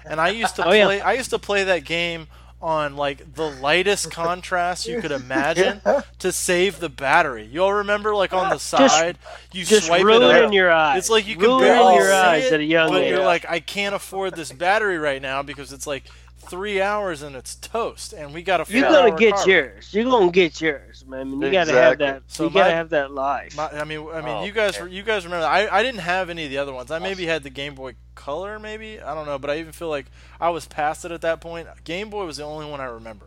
and 0.04 0.20
I 0.20 0.28
used 0.28 0.54
to 0.56 0.64
Oh, 0.68 0.72
yeah. 0.72 0.84
play. 0.84 1.00
I 1.00 1.14
used 1.14 1.30
to 1.30 1.38
play 1.38 1.64
that 1.64 1.84
game 1.84 2.28
on 2.60 2.96
like 2.96 3.34
the 3.34 3.48
lightest 3.48 4.10
contrast 4.10 4.86
you 4.88 5.00
could 5.00 5.12
imagine 5.12 5.80
to 6.18 6.32
save 6.32 6.80
the 6.80 6.88
battery. 6.88 7.44
You 7.44 7.62
all 7.62 7.74
remember 7.74 8.14
like 8.16 8.32
on 8.32 8.50
the 8.50 8.58
side, 8.58 9.16
you 9.52 9.64
Just 9.64 9.86
swipe 9.86 10.04
it 10.04 10.22
up. 10.22 10.52
your 10.52 10.70
eyes. 10.70 10.98
It's 10.98 11.10
like 11.10 11.26
you 11.28 11.36
can 11.36 11.44
ruining 11.44 11.60
barely 11.68 11.94
your 11.96 12.06
see 12.08 12.12
eyes 12.12 12.44
it, 12.46 12.52
at 12.54 12.60
a 12.60 12.64
young 12.64 12.90
but 12.90 13.02
age. 13.02 13.10
you're 13.10 13.24
like, 13.24 13.46
I 13.48 13.60
can't 13.60 13.94
afford 13.94 14.34
this 14.34 14.50
battery 14.52 14.98
right 14.98 15.22
now 15.22 15.42
because 15.44 15.72
it's 15.72 15.86
like 15.86 16.04
three 16.38 16.80
hours 16.80 17.22
and 17.22 17.36
it's 17.36 17.54
toast, 17.56 18.12
and 18.12 18.32
we 18.32 18.42
got 18.42 18.60
a 18.68 18.72
you're 18.72 18.88
gonna 18.88 19.16
get 19.16 19.46
yours. 19.46 19.92
You're 19.92 20.04
gonna 20.04 20.30
get 20.30 20.60
yours, 20.60 21.04
man. 21.06 21.40
You 21.40 21.50
gotta 21.50 21.72
have 21.72 21.98
that. 21.98 22.22
So 22.28 22.44
you 22.44 22.50
gotta 22.50 22.74
have 22.74 22.90
that 22.90 23.10
life. 23.12 23.56
My, 23.56 23.68
I 23.68 23.84
mean, 23.84 24.08
I 24.12 24.20
mean, 24.20 24.28
Oh, 24.28 24.44
you 24.44 24.52
guys, 24.52 24.78
okay. 24.78 24.92
you 24.92 25.02
guys 25.02 25.24
remember? 25.24 25.46
I, 25.46 25.68
I 25.68 25.82
didn't 25.82 26.00
have 26.00 26.30
any 26.30 26.44
of 26.44 26.50
the 26.50 26.58
other 26.58 26.72
ones. 26.72 26.90
I 26.90 26.98
maybe 26.98 27.26
had 27.26 27.42
the 27.42 27.50
Game 27.50 27.74
Boy 27.74 27.94
Color, 28.14 28.58
maybe 28.58 29.00
I 29.00 29.14
don't 29.14 29.26
know, 29.26 29.38
but 29.38 29.50
I 29.50 29.58
even 29.58 29.72
feel 29.72 29.88
like 29.88 30.06
I 30.40 30.50
was 30.50 30.66
past 30.66 31.04
it 31.04 31.12
at 31.12 31.20
that 31.22 31.40
point. 31.40 31.68
Game 31.84 32.10
Boy 32.10 32.24
was 32.24 32.38
the 32.38 32.44
only 32.44 32.66
one 32.66 32.80
I 32.80 32.86
remember. 32.86 33.26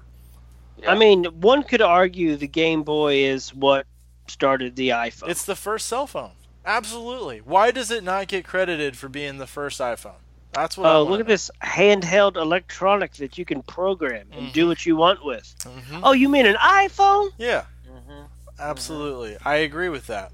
I 0.88 0.98
mean, 0.98 1.25
one 1.25 1.64
could 1.64 1.81
argue 1.81 2.36
the 2.36 2.48
Game 2.48 2.84
Boy 2.84 3.25
is 3.25 3.54
what 3.54 3.86
started 4.28 4.75
the 4.75 4.90
iPhone. 4.90 5.30
It's 5.30 5.46
the 5.46 5.56
first 5.56 5.88
cell 5.88 6.07
phone. 6.07 6.31
Absolutely. 6.66 7.40
Why 7.40 7.72
does 7.72 7.92
it 7.92 8.04
not 8.04 8.28
get 8.28 8.46
credited 8.46 8.98
for 8.98 9.10
being 9.10 9.38
the 9.38 9.48
first 9.48 9.80
iPhone? 9.80 10.16
That's 10.53 10.77
what. 10.77 10.88
Oh, 10.89 11.00
wanna 11.03 11.09
look 11.12 11.19
at 11.21 11.27
this 11.27 11.50
handheld 11.63 12.36
electronic 12.36 13.13
that 13.15 13.38
you 13.38 13.45
can 13.45 13.62
program 13.63 14.27
and 14.31 14.51
do 14.51 14.65
Mhm. 14.65 14.68
what 14.69 14.86
you 14.86 14.95
want 14.95 15.24
with. 15.24 15.53
Mhm. 15.59 16.01
Oh, 16.03 16.12
you 16.12 16.27
mean 16.30 16.45
an 16.45 16.56
iPhone? 16.56 17.31
Yeah, 17.38 17.63
Mhm. 17.89 18.25
absolutely. 18.59 19.37
I 19.45 19.56
agree 19.57 19.90
with 19.90 20.07
that. 20.07 20.31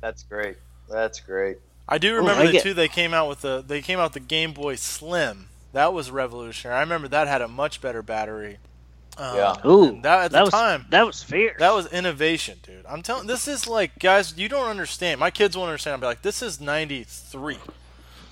That's 0.00 0.22
great. 0.24 0.56
That's 0.88 1.20
great. 1.20 1.58
I 1.88 1.98
do 1.98 2.14
Ooh, 2.14 2.18
remember 2.18 2.42
I 2.42 2.46
the 2.46 2.52
get- 2.52 2.62
two 2.62 2.74
they 2.74 2.88
came 2.88 3.14
out 3.14 3.28
with 3.28 3.42
the 3.42 3.62
they 3.66 3.80
came 3.82 3.98
out 3.98 4.12
the 4.12 4.20
Game 4.20 4.52
Boy 4.52 4.76
Slim. 4.76 5.48
That 5.72 5.92
was 5.92 6.10
revolutionary. 6.10 6.76
I 6.76 6.80
remember 6.80 7.06
that 7.08 7.28
had 7.28 7.42
a 7.42 7.48
much 7.48 7.80
better 7.80 8.02
battery. 8.02 8.58
Um, 9.16 9.36
Yeah. 9.36 9.54
Ooh, 9.66 9.88
and 9.88 10.02
that 10.04 10.24
at 10.26 10.30
that 10.32 10.38
the 10.38 10.44
was 10.44 10.50
time 10.50 10.86
that 10.90 11.04
was 11.06 11.22
fierce. 11.22 11.58
that 11.58 11.74
was 11.74 11.86
innovation, 11.92 12.58
dude. 12.62 12.86
I'm 12.88 13.02
telling 13.02 13.26
this 13.26 13.46
is 13.46 13.66
like 13.68 13.98
guys, 13.98 14.36
you 14.36 14.48
don't 14.48 14.68
understand. 14.68 15.20
My 15.20 15.30
kids 15.30 15.56
won't 15.56 15.68
understand. 15.68 15.94
I'll 15.94 16.00
be 16.00 16.06
like, 16.06 16.22
this 16.22 16.42
is 16.42 16.60
'93. 16.60 17.58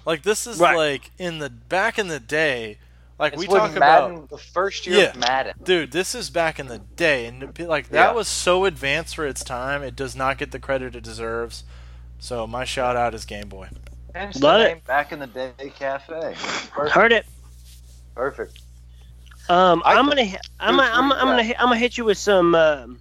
Like 0.08 0.22
this 0.22 0.46
is 0.46 0.58
Right. 0.58 0.74
like 0.74 1.10
in 1.18 1.38
the 1.38 1.50
back 1.50 1.98
in 1.98 2.08
the 2.08 2.18
day. 2.18 2.78
Like 3.18 3.34
It's 3.34 3.40
we 3.40 3.46
when 3.46 3.60
talk 3.60 3.74
Madden, 3.78 4.16
about, 4.16 4.30
the 4.30 4.38
first 4.38 4.86
year 4.86 5.00
Yeah. 5.00 5.04
of 5.10 5.16
Madden. 5.16 5.54
dude. 5.62 5.92
This 5.92 6.14
is 6.14 6.30
back 6.30 6.58
in 6.58 6.66
the 6.68 6.78
day, 6.78 7.26
and 7.26 7.42
like 7.58 7.90
that 7.90 8.08
Yeah. 8.08 8.12
was 8.12 8.26
so 8.26 8.64
advanced 8.64 9.14
for 9.14 9.26
its 9.26 9.44
time. 9.44 9.82
It 9.82 9.94
does 9.94 10.16
not 10.16 10.38
get 10.38 10.50
the 10.50 10.58
credit 10.58 10.96
it 10.96 11.02
deserves. 11.04 11.62
So 12.18 12.46
my 12.46 12.64
shout 12.64 12.96
out 12.96 13.14
is 13.14 13.26
Game 13.26 13.50
Boy. 13.50 13.68
Hence 14.14 14.40
Love 14.40 14.62
it. 14.62 14.82
Back 14.86 15.12
in 15.12 15.18
the 15.18 15.26
Day 15.26 15.52
Cafe. 15.78 16.14
Perfect. 16.70 16.90
Heard 16.94 17.12
it. 17.12 17.26
Perfect. 18.14 18.60
Um, 19.50 19.82
I 19.84 19.94
I'm 19.96 20.08
gonna, 20.08 20.26
hi- 20.26 20.38
I'm 20.58 20.76
Dude, 20.76 20.80
gonna, 20.80 20.90
I'm, 20.94 21.08
what 21.10 21.14
do 21.16 21.20
I'm 21.20 21.26
gonna, 21.28 21.42
hit- 21.42 21.60
I'm 21.60 21.66
gonna 21.68 21.76
hit 21.80 21.98
you 21.98 22.06
with 22.06 22.16
some. 22.16 22.54
Um, 22.54 22.98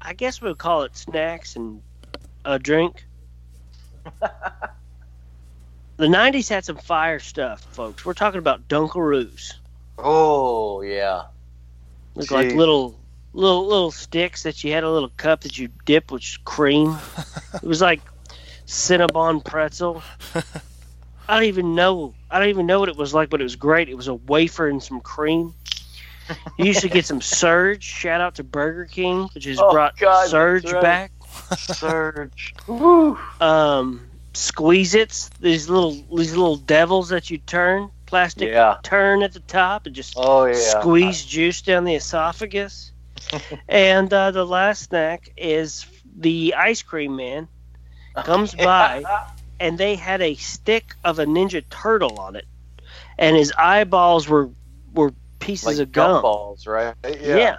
I 0.00 0.12
guess 0.14 0.40
we'll 0.40 0.54
call 0.54 0.84
it 0.84 0.96
snacks 0.96 1.56
and 1.56 1.82
a 2.44 2.56
drink. 2.56 3.04
the 6.00 6.06
'90s 6.06 6.48
had 6.48 6.64
some 6.64 6.76
fire 6.76 7.18
stuff, 7.18 7.60
folks. 7.72 8.04
We're 8.04 8.14
talking 8.14 8.38
about 8.38 8.68
Dunkaroos. 8.68 9.54
Oh 9.98 10.80
yeah. 10.82 11.24
Look 12.14 12.30
like 12.30 12.52
little, 12.52 12.98
little, 13.32 13.66
little 13.66 13.90
sticks 13.92 14.42
that 14.42 14.64
you 14.64 14.72
had 14.72 14.82
a 14.82 14.90
little 14.90 15.10
cup 15.16 15.42
that 15.42 15.56
you 15.58 15.68
dip 15.86 16.10
with 16.10 16.24
cream. 16.44 16.96
it 17.54 17.62
was 17.62 17.80
like 17.80 18.00
Cinnabon 18.66 19.44
pretzel. 19.44 20.02
I 21.28 21.34
don't 21.34 21.44
even 21.44 21.74
know. 21.76 22.14
I 22.30 22.40
don't 22.40 22.48
even 22.48 22.66
know 22.66 22.80
what 22.80 22.88
it 22.88 22.96
was 22.96 23.14
like, 23.14 23.30
but 23.30 23.40
it 23.40 23.44
was 23.44 23.56
great. 23.56 23.88
It 23.88 23.94
was 23.96 24.08
a 24.08 24.14
wafer 24.14 24.68
and 24.68 24.82
some 24.82 25.00
cream. 25.00 25.54
You 26.58 26.64
used 26.66 26.80
to 26.80 26.88
get 26.88 27.06
some 27.06 27.20
Surge. 27.20 27.84
Shout 27.84 28.20
out 28.20 28.36
to 28.36 28.44
Burger 28.44 28.86
King, 28.86 29.28
which 29.34 29.44
has 29.44 29.58
Oh, 29.60 29.70
brought 29.70 29.96
God, 29.96 30.28
Surge 30.28 30.64
right. 30.72 30.82
back. 30.82 31.12
Surge. 31.56 32.54
Um, 33.40 34.09
Squeeze 34.34 34.94
Its. 34.94 35.28
These 35.40 35.68
little 35.68 35.92
these 35.92 36.36
little 36.36 36.56
devils 36.56 37.08
that 37.10 37.30
you 37.30 37.38
turn 37.38 37.90
plastic 38.06 38.48
Yeah. 38.48 38.76
turn 38.82 39.22
at 39.22 39.32
the 39.32 39.40
top 39.40 39.86
and 39.86 39.94
just 39.94 40.14
Oh 40.16 40.44
yeah. 40.44 40.54
squeeze 40.54 41.24
juice 41.24 41.62
down 41.62 41.84
the 41.84 41.94
esophagus. 41.94 42.92
and 43.68 44.12
uh, 44.12 44.30
the 44.30 44.44
last 44.46 44.84
snack 44.84 45.30
is 45.36 45.86
the 46.18 46.54
ice 46.56 46.82
cream 46.82 47.16
man 47.16 47.48
comes 48.24 48.54
by 48.54 49.04
and 49.60 49.76
they 49.78 49.94
had 49.94 50.20
a 50.22 50.34
stick 50.36 50.94
of 51.04 51.18
a 51.18 51.26
ninja 51.26 51.62
turtle 51.68 52.18
on 52.18 52.34
it, 52.36 52.46
and 53.18 53.36
his 53.36 53.52
eyeballs 53.56 54.28
were 54.28 54.50
were 54.94 55.12
pieces 55.38 55.66
like 55.66 55.78
of 55.78 55.92
gum. 55.92 56.22
balls 56.22 56.66
right? 56.66 56.94
Yeah. 57.20 57.56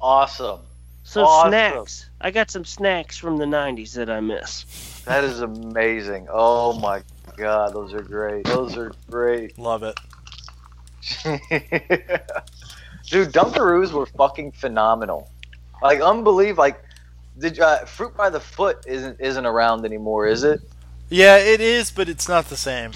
Awesome. 0.00 0.60
So 1.04 1.24
Awesome. 1.24 1.50
snacks. 1.50 2.10
I 2.20 2.30
got 2.30 2.50
some 2.50 2.64
snacks 2.64 3.16
from 3.16 3.36
the 3.36 3.44
'90s 3.44 3.92
that 3.94 4.08
I 4.08 4.20
miss. 4.20 4.64
That 5.04 5.24
is 5.24 5.40
amazing. 5.40 6.28
Oh 6.30 6.78
my 6.78 7.02
god, 7.36 7.74
those 7.74 7.92
are 7.92 8.02
great. 8.02 8.44
Those 8.44 8.76
are 8.76 8.92
great. 9.10 9.58
Love 9.58 9.82
it. 9.82 9.98
Dude, 13.08 13.32
Dunkaroos 13.32 13.92
were 13.92 14.06
fucking 14.06 14.52
phenomenal. 14.52 15.28
Like 15.82 16.00
unbelievable. 16.00 16.62
Like, 16.62 16.82
did 17.38 17.58
uh, 17.58 17.84
fruit 17.84 18.16
by 18.16 18.30
the 18.30 18.40
foot 18.40 18.84
isn't 18.86 19.20
isn't 19.20 19.44
around 19.46 19.84
anymore? 19.84 20.26
Is 20.26 20.44
it? 20.44 20.60
Yeah, 21.10 21.36
it 21.36 21.60
is, 21.60 21.90
but 21.90 22.08
it's 22.08 22.28
not 22.28 22.46
the 22.46 22.56
same. 22.56 22.92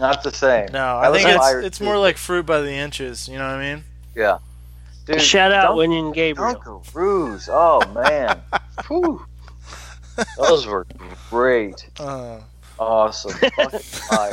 Not 0.00 0.22
the 0.24 0.32
same. 0.32 0.66
No, 0.72 1.00
That 1.00 1.12
I 1.12 1.12
think 1.12 1.28
it's 1.28 1.66
it's 1.66 1.80
more 1.80 1.96
like 1.96 2.16
fruit 2.16 2.44
by 2.44 2.60
the 2.60 2.72
inches. 2.72 3.28
You 3.28 3.38
know 3.38 3.46
what 3.46 3.56
I 3.56 3.74
mean? 3.74 3.84
Yeah. 4.16 4.38
Dude, 5.06 5.20
Shout 5.20 5.52
out 5.52 5.64
Dunk- 5.68 5.76
Winnie 5.78 5.98
and 5.98 6.14
Gabriel. 6.14 6.54
Dunkaroos. 6.54 7.48
Oh 7.52 7.80
man. 7.92 8.40
Whew. 8.88 9.24
Those 10.38 10.66
were 10.66 10.86
great. 11.30 11.88
Uh, 11.98 12.40
Awesome. 12.78 13.30
Fucking 13.56 13.78
fire. 13.80 14.30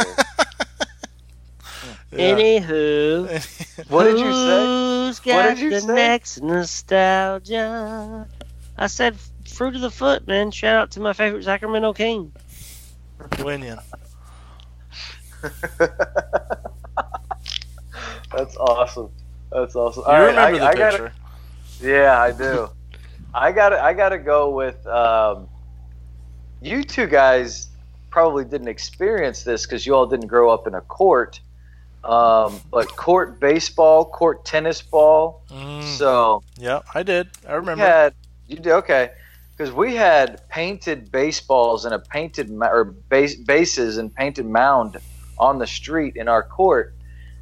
yeah. 2.12 2.32
Anywho, 2.34 3.86
What 3.90 4.04
did 4.06 4.18
you 4.20 4.32
say? 4.32 4.66
Who's 4.66 5.20
What 5.20 5.26
got 5.26 5.50
did 5.56 5.60
you 5.60 5.70
the 5.72 5.80
say? 5.82 5.94
next 5.94 6.42
nostalgia? 6.42 8.28
I 8.78 8.88
said 8.88 9.16
fruit 9.48 9.76
of 9.76 9.82
the 9.82 9.92
foot, 9.92 10.26
man. 10.28 10.50
Shout 10.52 10.76
out 10.76 10.92
to 10.92 11.00
my 11.02 11.14
favorite 11.14 11.44
Sacramento 11.44 11.94
King. 11.94 12.32
Winion. 13.34 13.80
That's 18.36 18.56
awesome. 18.58 19.10
That's 19.52 19.76
awesome. 19.76 20.04
You 20.06 20.12
right, 20.12 20.20
remember 20.28 20.42
I, 20.64 20.68
I 20.70 20.72
the 20.74 20.78
gotta- 20.78 20.98
picture? 20.98 21.14
Yeah, 21.82 22.20
I 22.22 22.32
do. 22.32 22.70
I 23.34 23.52
got 23.52 23.74
I 23.74 23.94
got 23.94 24.10
to 24.10 24.18
go 24.20 24.50
with 24.50 24.86
um, 24.88 25.48
you 26.62 26.84
two 26.84 27.08
guys. 27.08 27.68
Probably 28.10 28.44
didn't 28.44 28.68
experience 28.68 29.44
this 29.44 29.66
because 29.66 29.86
you 29.86 29.96
all 29.96 30.06
didn't 30.06 30.28
grow 30.28 30.50
up 30.50 30.68
in 30.68 30.74
a 30.76 30.82
court, 30.82 31.40
um, 32.04 32.60
but 32.70 32.94
court 32.98 33.40
baseball, 33.40 34.04
court 34.04 34.44
tennis 34.44 34.82
ball. 34.82 35.44
Mm, 35.50 35.84
So 35.98 36.44
yeah, 36.58 36.82
I 36.94 37.04
did. 37.04 37.30
I 37.48 37.54
remember. 37.54 37.86
had 37.86 38.14
you 38.48 38.58
did 38.58 38.68
okay 38.74 39.12
because 39.56 39.74
we 39.74 39.96
had 39.96 40.48
painted 40.50 41.10
baseballs 41.10 41.86
and 41.86 41.94
a 41.94 42.00
painted 42.00 42.52
or 42.52 42.84
base, 42.84 43.36
bases 43.36 43.98
and 43.98 44.14
painted 44.14 44.46
mound 44.46 44.98
on 45.40 45.58
the 45.58 45.68
street 45.68 46.18
in 46.18 46.28
our 46.28 46.44
court, 46.44 46.94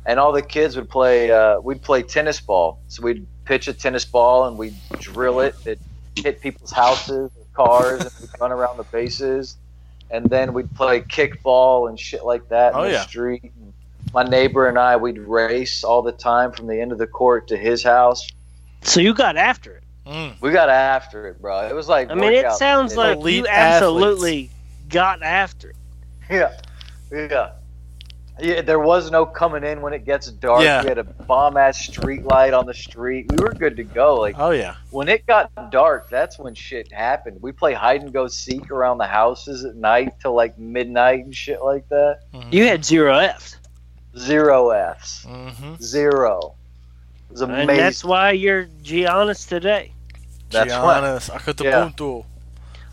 and 0.06 0.20
all 0.20 0.32
the 0.32 0.42
kids 0.42 0.76
would 0.76 0.90
play. 0.90 1.32
Uh, 1.32 1.60
we'd 1.60 1.82
play 1.82 2.02
tennis 2.04 2.40
ball. 2.42 2.80
So 2.88 3.04
we'd 3.04 3.26
pitch 3.46 3.68
a 3.68 3.74
tennis 3.74 4.06
ball 4.06 4.46
and 4.48 4.58
we'd 4.58 4.76
drill 5.00 5.40
it. 5.42 5.56
It 5.66 5.80
hit 6.16 6.42
people's 6.42 6.72
houses, 6.72 7.32
cars, 7.54 8.02
and 8.02 8.12
we'd 8.22 8.30
run 8.40 8.52
around 8.52 8.78
the 8.78 8.84
bases. 8.84 9.58
And 10.12 10.26
then 10.26 10.54
we'd 10.54 10.74
play 10.76 11.02
kickball 11.02 11.88
and 11.90 12.00
shit 12.00 12.26
like 12.26 12.48
that 12.50 12.74
in 12.74 12.80
Oh, 12.80 12.84
the 12.84 12.92
yeah. 12.92 13.02
street. 13.06 13.44
And 13.44 13.74
my 14.14 14.24
neighbor 14.24 14.68
and 14.68 14.80
I, 14.80 14.98
we'd 14.98 15.20
race 15.20 15.84
all 15.84 16.02
the 16.02 16.12
time 16.12 16.52
from 16.52 16.66
the 16.68 16.80
end 16.82 16.92
of 16.92 16.98
the 16.98 17.06
court 17.08 17.48
to 17.50 17.58
his 17.58 17.84
house. 17.84 18.28
So 18.82 19.02
you 19.02 19.14
got 19.14 19.38
after 19.38 19.76
it. 19.76 19.84
Mm. 20.08 20.34
We 20.42 20.52
got 20.52 20.70
after 20.70 21.28
it, 21.28 21.40
bro. 21.40 21.68
It 21.68 21.76
was 21.76 21.88
like 21.88 22.10
I 22.10 22.16
mean, 22.16 22.34
it 22.34 22.52
sounds 22.54 22.96
like 22.96 23.18
Elite 23.18 23.36
you 23.36 23.48
absolutely 23.48 24.50
got 24.90 25.22
after 25.22 25.70
it. 25.70 25.76
yeah, 26.32 26.58
yeah, 27.12 27.52
yeah. 28.42 28.62
There 28.62 28.80
was 28.80 29.12
no 29.12 29.26
coming 29.26 29.64
in 29.64 29.82
when 29.82 29.94
it 29.94 30.06
gets 30.06 30.30
dark. 30.32 30.64
Yeah. 30.64 30.82
We 30.82 30.90
had 30.90 30.98
a 30.98 31.04
bomb 31.04 31.58
ass 31.58 31.80
street 31.80 32.24
light 32.24 32.54
on 32.54 32.66
the 32.66 32.74
street. 32.74 33.32
We 33.32 33.38
were 33.44 33.54
good 33.54 33.78
to 33.78 33.84
go. 33.84 34.16
Like 34.16 34.36
Oh 34.38 34.52
yeah. 34.52 34.76
when 34.92 35.08
it 35.10 35.26
got 35.26 35.72
dark, 35.72 36.10
that's 36.10 36.38
when 36.40 36.56
shit 36.56 36.92
happened. 36.92 37.42
We 37.42 37.52
play 37.52 37.74
hide 37.74 38.02
and 38.02 38.12
go 38.14 38.28
seek 38.28 38.72
around 38.72 38.98
the 38.98 39.08
houses 39.08 39.66
at 39.66 39.76
night 39.76 40.14
till 40.22 40.34
like 40.34 40.58
midnight 40.58 41.26
and 41.26 41.36
shit 41.36 41.62
like 41.62 41.88
that. 41.90 42.20
You 42.52 42.66
had 42.66 42.84
zero 42.86 43.18
Fs. 43.18 43.58
Zero 44.18 44.70
Fs. 44.72 45.26
Mm-hmm. 45.26 45.76
Zero. 45.82 46.56
It 47.30 47.34
was 47.34 47.42
And 47.42 47.70
that's 47.70 48.04
why 48.04 48.32
you're 48.32 48.66
Giannis 48.84 49.48
today. 49.48 49.94
That's 50.50 50.72
why. 50.74 51.00
Giannis 51.00 51.30
Antetokounmpo. 51.30 52.20
Yeah. 52.20 52.26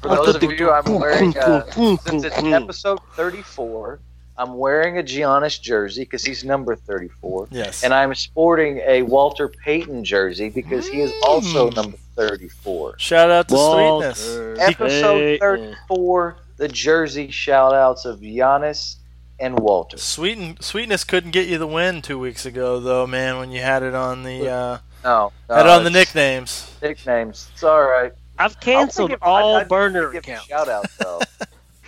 For 0.02 0.08
those 0.08 0.36
of 0.36 0.42
you, 0.42 0.70
I'm 0.70 0.94
wearing 1.00 1.36
uh, 1.38 1.64
since 1.70 2.24
it's 2.24 2.36
episode 2.36 3.00
34. 3.14 3.98
I'm 4.38 4.58
wearing 4.58 4.98
a 4.98 5.02
Giannis 5.02 5.60
jersey 5.60 6.02
because 6.02 6.24
he's 6.24 6.44
number 6.44 6.76
34. 6.76 7.48
Yes. 7.50 7.82
And 7.84 7.94
I'm 7.94 8.14
sporting 8.14 8.78
a 8.86 9.02
Walter 9.02 9.48
Payton 9.48 10.04
jersey 10.04 10.48
because 10.50 10.86
he 10.88 11.00
is 11.00 11.12
also 11.26 11.70
Mm. 11.70 11.76
number 11.76 11.98
34. 12.16 12.98
Shout 12.98 13.30
out 13.30 13.48
to 13.48 13.54
Walter 13.54 14.14
Sweetness. 14.14 14.60
Episode 14.60 15.38
34, 15.40 16.36
the 16.58 16.68
jersey 16.68 17.30
shout 17.30 17.72
outs 17.74 18.04
of 18.04 18.20
Giannis 18.20 18.96
and 19.40 19.58
Walter. 19.58 19.98
Sweeten, 19.98 20.56
Sweetness 20.60 21.04
couldn't 21.04 21.30
get 21.32 21.46
you 21.46 21.58
the 21.58 21.66
win 21.66 22.00
two 22.02 22.18
weeks 22.18 22.46
ago, 22.46 22.80
though, 22.80 23.06
man. 23.06 23.38
When 23.38 23.50
you 23.50 23.60
had 23.62 23.82
it 23.82 23.94
on 23.94 24.22
the 24.22 24.48
uh, 24.48 24.78
No, 25.04 25.32
no 25.48 25.54
had 25.54 25.66
it 25.66 25.70
on 25.70 25.84
the 25.84 25.90
nicknames. 25.90 26.70
Nicknames. 26.82 27.48
It's 27.52 27.62
all 27.62 27.82
right. 27.82 28.12
I've 28.38 28.58
canceled 28.60 29.10
I'll 29.12 29.16
give- 29.16 29.22
all 29.22 29.56
I'd- 29.56 29.62
I'd 29.64 29.68
burner 29.68 30.10
accounts. 30.10 30.46
Shout 30.46 30.68
out 30.68 30.86
though. 30.98 31.20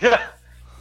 yeah, 0.02 0.21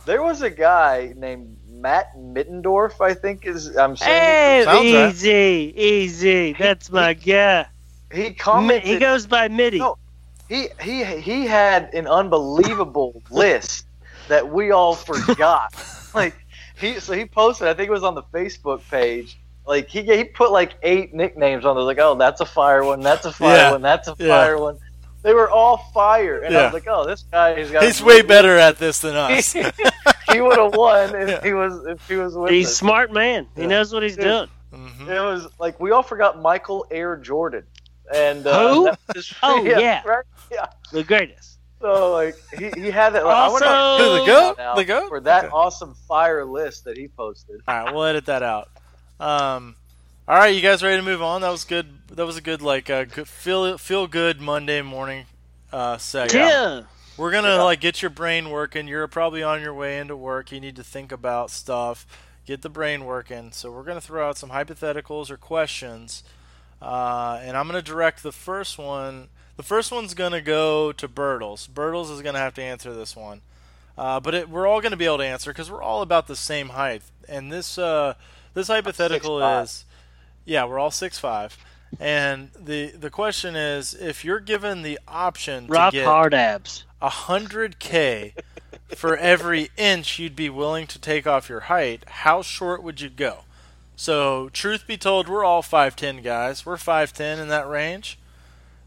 there 0.07 0.23
was 0.23 0.41
a 0.41 0.49
guy 0.49 1.13
named 1.15 1.55
Matt 1.69 2.15
Mittendorf. 2.17 2.99
I 3.01 3.13
think 3.13 3.45
is 3.45 3.75
I'm 3.77 3.95
saying. 3.95 4.11
Hey, 4.21 4.63
Sounds 4.63 4.93
right. 4.93 5.09
easy, 5.11 5.73
easy. 5.75 6.53
That's 6.57 6.89
my 6.91 7.13
guy. 7.13 7.67
He 8.11 8.31
commented. 8.33 8.87
He 8.87 8.97
goes 8.97 9.27
by 9.27 9.47
Mitty. 9.49 9.79
No. 9.79 9.97
he 10.49 10.69
he 10.81 11.03
he 11.03 11.45
had 11.45 11.93
an 11.93 12.07
unbelievable 12.07 13.21
list 13.29 13.85
that 14.29 14.49
we 14.51 14.71
all 14.71 14.95
forgot. 14.95 15.73
like 16.15 16.33
he 16.79 16.99
so 16.99 17.13
he 17.13 17.25
posted. 17.25 17.67
I 17.67 17.73
think 17.73 17.89
it 17.89 17.91
was 17.93 18.03
on 18.03 18.15
the 18.15 18.23
Facebook 18.23 18.81
page. 18.89 19.37
Like 19.67 19.89
he 19.89 20.01
he 20.03 20.23
put 20.23 20.51
like 20.51 20.75
eight 20.83 21.13
nicknames 21.13 21.65
on 21.65 21.75
there. 21.75 21.83
Like 21.83 21.99
oh 21.99 22.15
that's 22.15 22.39
a 22.39 22.45
fire 22.45 22.83
one. 22.85 23.01
That's 23.03 23.25
a 23.25 23.31
fire 23.33 23.57
Yeah. 23.57 23.71
one. 23.71 23.81
That's 23.81 24.07
a 24.07 24.15
Yeah. 24.17 24.27
fire 24.29 24.57
one. 24.57 24.77
They 25.27 25.33
were 25.33 25.49
all 25.51 25.75
fire, 25.93 26.39
and 26.39 26.55
I 26.55 26.63
was 26.63 26.73
like, 26.73 26.87
"Oh, 26.87 27.05
this 27.05 27.23
guy 27.29 27.59
has 27.59 27.69
got." 27.69 27.83
He's 27.83 28.01
way 28.01 28.21
better 28.21 28.55
at 28.57 28.77
this 28.77 28.99
than 29.01 29.13
us. 29.17 29.51
he 30.31 30.39
would 30.39 30.57
have 30.57 30.73
won 30.73 31.13
if 31.15 31.27
Yeah. 31.29 31.43
he 31.43 31.51
was 31.51 31.85
if 31.85 32.07
he 32.07 32.15
was 32.15 32.33
with 32.33 32.49
He's 32.49 32.67
a 32.67 32.69
us. 32.71 32.77
smart 32.77 33.11
man. 33.11 33.45
He 33.53 33.67
knows 33.67 33.91
what 33.93 34.03
he's 34.03 34.15
Dude. 34.15 34.23
doing. 34.23 34.47
hmm 34.71 35.09
It 35.09 35.19
was 35.19 35.49
like 35.59 35.81
we 35.81 35.91
all 35.91 36.01
forgot 36.01 36.41
Michael 36.41 36.85
Air 36.91 37.17
Jordan, 37.17 37.63
and 38.15 38.47
uh, 38.47 38.73
Who? 38.73 38.83
that 38.85 38.99
Oh, 39.43 39.63
yeah. 39.65 40.01
right? 40.05 40.23
The 40.93 41.03
greatest. 41.03 41.59
So 41.81 42.13
like 42.13 42.35
he, 42.57 42.71
he 42.79 42.89
had 42.89 43.09
that. 43.09 43.25
Like, 43.25 43.35
I 43.35 43.39
Also- 43.41 43.65
wanna 43.65 44.03
Who, 44.03 44.19
the 44.21 44.25
goat? 44.25 44.75
The 44.77 44.85
goat? 44.85 45.09
for 45.09 45.19
that 45.19 45.43
Okay. 45.43 45.51
awesome 45.53 45.93
fire 46.07 46.45
list 46.45 46.85
that 46.85 46.97
he 46.97 47.09
posted. 47.09 47.59
All 47.67 47.83
right, 47.83 47.93
we'll 47.93 48.05
edit 48.05 48.27
that 48.27 48.43
out. 48.43 48.69
Um, 49.19 49.75
all 50.27 50.37
right, 50.37 50.53
you 50.53 50.61
guys 50.61 50.83
ready 50.83 50.97
to 50.97 51.03
move 51.03 51.21
on? 51.21 51.41
That 51.41 51.49
was 51.49 51.63
good. 51.63 51.87
That 52.09 52.25
was 52.25 52.37
a 52.37 52.41
good 52.41 52.61
like 52.61 52.89
uh, 52.89 53.05
good, 53.05 53.27
feel 53.27 53.77
feel 53.77 54.07
good 54.07 54.41
Monday 54.41 54.81
morning 54.81 55.25
uh, 55.71 55.97
segment. 55.97 56.33
Yeah. 56.33 56.81
We're 57.17 57.31
gonna 57.31 57.55
Yeah. 57.55 57.63
like 57.63 57.79
get 57.79 58.01
your 58.01 58.11
brain 58.11 58.49
working. 58.49 58.87
You're 58.87 59.07
probably 59.07 59.41
on 59.43 59.61
your 59.61 59.73
way 59.73 59.99
into 59.99 60.15
work. 60.15 60.51
You 60.51 60.59
need 60.59 60.75
to 60.75 60.83
think 60.83 61.11
about 61.11 61.49
stuff. 61.49 62.05
Get 62.45 62.61
the 62.61 62.69
brain 62.69 63.05
working. 63.05 63.51
So 63.51 63.71
we're 63.71 63.83
gonna 63.83 64.01
throw 64.01 64.27
out 64.27 64.37
some 64.37 64.49
hypotheticals 64.51 65.29
or 65.29 65.37
questions, 65.37 66.23
uh, 66.81 67.39
and 67.41 67.55
I'm 67.57 67.67
gonna 67.67 67.81
direct 67.81 68.21
the 68.23 68.31
first 68.31 68.77
one. 68.77 69.29
The 69.55 69.63
first 69.63 69.91
one's 69.91 70.13
gonna 70.13 70.41
go 70.41 70.91
to 70.91 71.07
Bertles. 71.07 71.67
Bertles 71.69 72.11
is 72.11 72.21
gonna 72.21 72.37
have 72.39 72.53
to 72.55 72.61
answer 72.63 72.93
this 72.93 73.15
one, 73.15 73.41
uh, 73.97 74.19
but 74.19 74.35
it, 74.35 74.49
we're 74.49 74.67
all 74.67 74.81
gonna 74.81 74.97
be 74.97 75.05
able 75.05 75.17
to 75.17 75.25
answer 75.25 75.51
because 75.51 75.71
we're 75.71 75.81
all 75.81 76.01
about 76.01 76.27
the 76.27 76.35
same 76.35 76.69
height. 76.69 77.01
And 77.27 77.51
this 77.51 77.77
uh, 77.77 78.13
this 78.53 78.67
hypothetical 78.67 79.39
6'5". 79.39 79.63
is, 79.63 79.85
yeah, 80.47 80.65
we're 80.65 80.79
all 80.79 80.91
six 80.91 81.19
five. 81.19 81.57
And 81.99 82.49
the 82.59 82.87
the 82.91 83.09
question 83.09 83.55
is, 83.55 83.93
if 83.93 84.25
you're 84.25 84.39
given 84.39 84.81
the 84.81 84.99
option 85.07 85.67
Rock 85.67 85.91
to 85.91 85.99
get 85.99 86.05
hard 86.05 86.33
abs. 86.33 86.83
a 87.01 87.09
hundred 87.09 87.79
k 87.79 88.33
for 88.95 89.15
every 89.15 89.69
inch 89.77 90.17
you'd 90.19 90.35
be 90.35 90.49
willing 90.49 90.87
to 90.87 90.99
take 90.99 91.27
off 91.27 91.49
your 91.49 91.61
height, 91.61 92.03
how 92.07 92.41
short 92.41 92.81
would 92.81 92.99
you 93.01 93.09
go? 93.09 93.39
So, 93.95 94.49
truth 94.49 94.85
be 94.85 94.95
told, 94.97 95.27
we're 95.27 95.43
all 95.43 95.61
five 95.61 95.95
ten 95.95 96.21
guys. 96.21 96.65
We're 96.65 96.77
five 96.77 97.13
ten 97.13 97.39
in 97.39 97.47
that 97.49 97.67
range. 97.67 98.17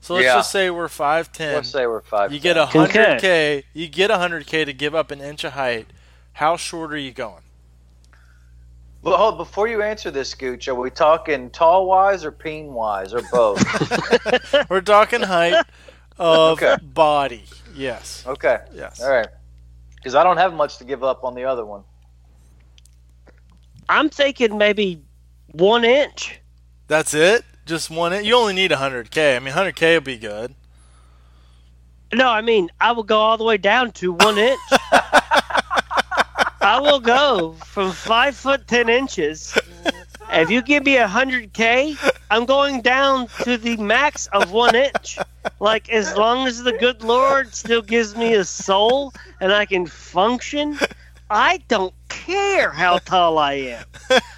So 0.00 0.14
let's 0.14 0.24
Yeah. 0.24 0.34
just 0.36 0.50
say 0.52 0.70
we're 0.70 0.88
five 0.88 1.32
ten. 1.32 1.54
Let's 1.54 1.68
say 1.68 1.86
we're 1.86 2.00
five. 2.00 2.32
You 2.32 2.40
get 2.40 2.56
a 2.56 2.66
hundred 2.66 3.20
k. 3.20 3.64
You 3.74 3.88
get 3.88 4.10
a 4.10 4.18
hundred 4.18 4.46
k 4.46 4.64
to 4.64 4.72
give 4.72 4.94
up 4.94 5.10
an 5.10 5.20
inch 5.20 5.44
of 5.44 5.52
height. 5.54 5.88
How 6.34 6.56
short 6.56 6.92
are 6.92 6.98
you 6.98 7.12
going? 7.12 7.42
But 9.02 9.16
hold, 9.16 9.38
before 9.38 9.66
you 9.66 9.82
answer 9.82 10.10
this, 10.10 10.34
Gooch, 10.34 10.68
are 10.68 10.74
we 10.74 10.90
talking 10.90 11.48
tall 11.50 11.86
wise 11.86 12.24
or 12.24 12.30
peen 12.32 12.74
wise 12.74 13.14
or 13.14 13.22
both? 13.32 13.62
We're 14.70 14.82
talking 14.82 15.22
height 15.22 15.64
of 16.18 16.60
Okay. 16.62 16.76
body. 16.82 17.44
Yes. 17.74 18.24
okay. 18.26 18.58
Yes. 18.74 19.00
All 19.00 19.10
right. 19.10 19.28
Because 19.96 20.14
I 20.14 20.22
don't 20.22 20.36
have 20.36 20.52
much 20.52 20.78
to 20.78 20.84
give 20.84 21.02
up 21.02 21.24
on 21.24 21.34
the 21.34 21.44
other 21.44 21.64
one. 21.64 21.82
I'm 23.88 24.10
thinking 24.10 24.58
maybe 24.58 25.02
one 25.52 25.84
inch. 25.84 26.38
That's 26.86 27.14
it. 27.14 27.44
Just 27.66 27.90
one. 27.90 28.12
Inch? 28.12 28.26
You 28.26 28.34
only 28.36 28.52
need 28.52 28.70
100k. 28.70 29.36
I 29.36 29.38
mean, 29.38 29.54
100k 29.54 29.94
will 29.94 30.00
be 30.02 30.18
good. 30.18 30.54
No, 32.12 32.28
I 32.28 32.40
mean 32.40 32.68
I 32.80 32.92
will 32.92 33.04
go 33.04 33.18
all 33.18 33.38
the 33.38 33.44
way 33.44 33.56
down 33.56 33.92
to 33.92 34.12
one 34.12 34.36
inch. 34.36 34.58
I 36.70 36.78
will 36.78 37.00
go 37.00 37.54
from 37.66 37.90
five 37.90 38.36
foot 38.36 38.68
ten 38.68 38.88
inches. 38.88 39.58
If 40.30 40.50
you 40.50 40.62
give 40.62 40.84
me 40.84 40.98
a 40.98 41.08
hundred 41.08 41.52
k, 41.52 41.96
I'm 42.30 42.44
going 42.44 42.80
down 42.80 43.26
to 43.42 43.56
the 43.56 43.76
max 43.78 44.28
of 44.28 44.52
one 44.52 44.76
inch. 44.76 45.18
Like 45.58 45.90
as 45.90 46.16
long 46.16 46.46
as 46.46 46.62
the 46.62 46.70
good 46.74 47.02
Lord 47.02 47.56
still 47.56 47.82
gives 47.82 48.14
me 48.14 48.34
a 48.34 48.44
soul 48.44 49.12
and 49.40 49.52
I 49.52 49.66
can 49.66 49.84
function, 49.84 50.78
I 51.28 51.56
don't 51.66 51.92
care 52.08 52.70
how 52.70 52.98
tall 52.98 53.38
I 53.38 53.54
am. 53.54 53.84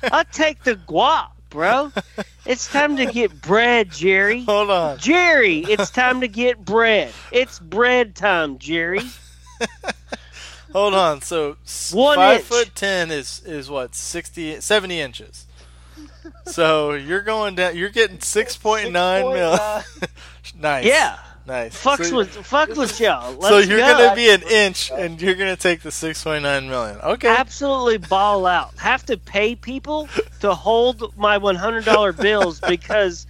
I'll 0.05 0.25
take 0.25 0.65
the 0.65 0.77
guap, 0.77 1.33
bro. 1.51 1.93
It's 2.47 2.67
time 2.67 2.97
to 2.97 3.05
get 3.05 3.43
bread, 3.43 3.91
Jerry. 3.91 4.45
Hold 4.45 4.71
on. 4.71 4.97
Jerry, 4.97 5.67
it's 5.69 5.91
time 5.91 6.23
to 6.23 6.29
get 6.29 6.65
bread. 6.65 7.13
It's 7.31 7.59
bread 7.59 8.17
time, 8.17 8.57
Jerry. 8.57 9.03
Hold 10.73 10.95
on. 10.95 11.21
So 11.23 11.57
One 11.93 12.17
five 12.17 12.37
inch. 12.41 12.45
foot 12.47 12.71
ten 12.75 13.11
is 13.11 13.43
is 13.45 13.69
what 13.71 13.95
60 13.95 14.61
70 14.61 15.01
inches. 15.01 15.47
So 16.47 16.93
you're 16.95 17.23
going 17.23 17.55
down. 17.57 17.77
You're 17.77 17.91
getting 17.91 18.19
6.9 18.19 18.91
mil. 19.35 20.09
nice. 20.61 20.85
Yeah. 20.87 21.19
Nice. 21.45 21.83
Fucks 21.83 22.05
so, 22.11 22.17
with 22.19 22.31
fuck 22.47 22.69
with 22.77 23.01
y'all. 23.01 23.33
Let's 23.33 23.49
so 23.49 23.59
you're 23.59 23.79
go. 23.81 23.99
gonna 23.99 24.15
be 24.15 24.31
an 24.31 24.43
inch, 24.49 24.93
and 24.93 25.21
you're 25.21 25.35
gonna 25.35 25.57
take 25.57 25.81
the 25.81 25.89
6.9 25.91 26.41
million. 26.69 26.99
Okay. 27.01 27.27
absolutely 27.29 27.99
ball 27.99 28.47
out. 28.47 28.73
Have 28.77 29.05
to 29.07 29.17
pay 29.17 29.57
people 29.57 30.09
to 30.41 30.55
hold 30.55 31.17
my 31.17 31.39
one 31.39 31.57
hundred 31.57 31.85
dollar 31.85 32.13
bills 32.13 32.61
because 32.61 33.27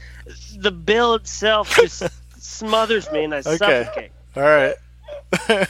the 0.58 0.70
bill 0.70 1.14
itself 1.14 1.74
just 1.74 2.02
smothers 2.38 3.10
me 3.12 3.24
and 3.24 3.34
I 3.34 3.38
Okay. 3.38 3.56
suffocate. 3.56 4.10
All 4.36 4.42
right. 4.42 4.74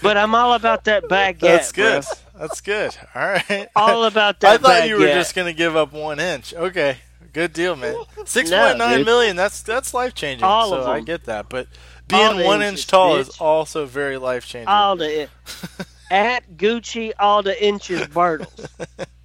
But 0.03 0.17
I'm 0.17 0.35
all 0.35 0.55
about 0.55 0.85
that 0.85 1.05
baguette. 1.05 1.41
That's 1.41 1.73
bro. 1.73 2.01
good. 2.01 2.05
That's 2.39 2.61
good. 2.61 2.97
All 3.15 3.27
right. 3.27 3.69
All 3.77 4.05
about 4.05 4.41
that 4.41 4.55
I 4.55 4.59
thought 4.59 4.89
you 4.89 4.97
were 4.99 5.07
just 5.07 5.35
gonna 5.35 5.53
give 5.53 5.77
up 5.77 5.93
one 5.93 6.19
inch. 6.21 6.53
Okay, 6.55 6.99
good 7.33 7.53
deal, 7.53 7.77
man. 7.77 7.95
Six 8.27 8.51
point 8.51 8.79
nine 8.79 8.99
dude. 8.99 9.07
million. 9.07 9.37
That's 9.37 9.63
that's 9.63 9.95
life 9.95 10.15
changing. 10.15 10.45
All 10.45 10.71
So 10.71 10.77
of 10.81 10.89
I 10.89 11.01
get 11.01 11.25
that, 11.25 11.49
but 11.49 11.69
being 12.09 12.39
the 12.39 12.45
one 12.45 12.63
inches, 12.63 12.81
inch 12.83 12.87
tall 12.89 13.17
is 13.17 13.29
also 13.41 13.87
very 13.87 14.19
life 14.19 14.47
changing. 14.47 14.69
all 14.69 14.97
the 14.97 15.29
at 16.11 16.57
Gucci 16.57 17.13
all 17.19 17.43
the 17.43 17.65
inches 17.65 18.01
Bartles. 18.09 18.69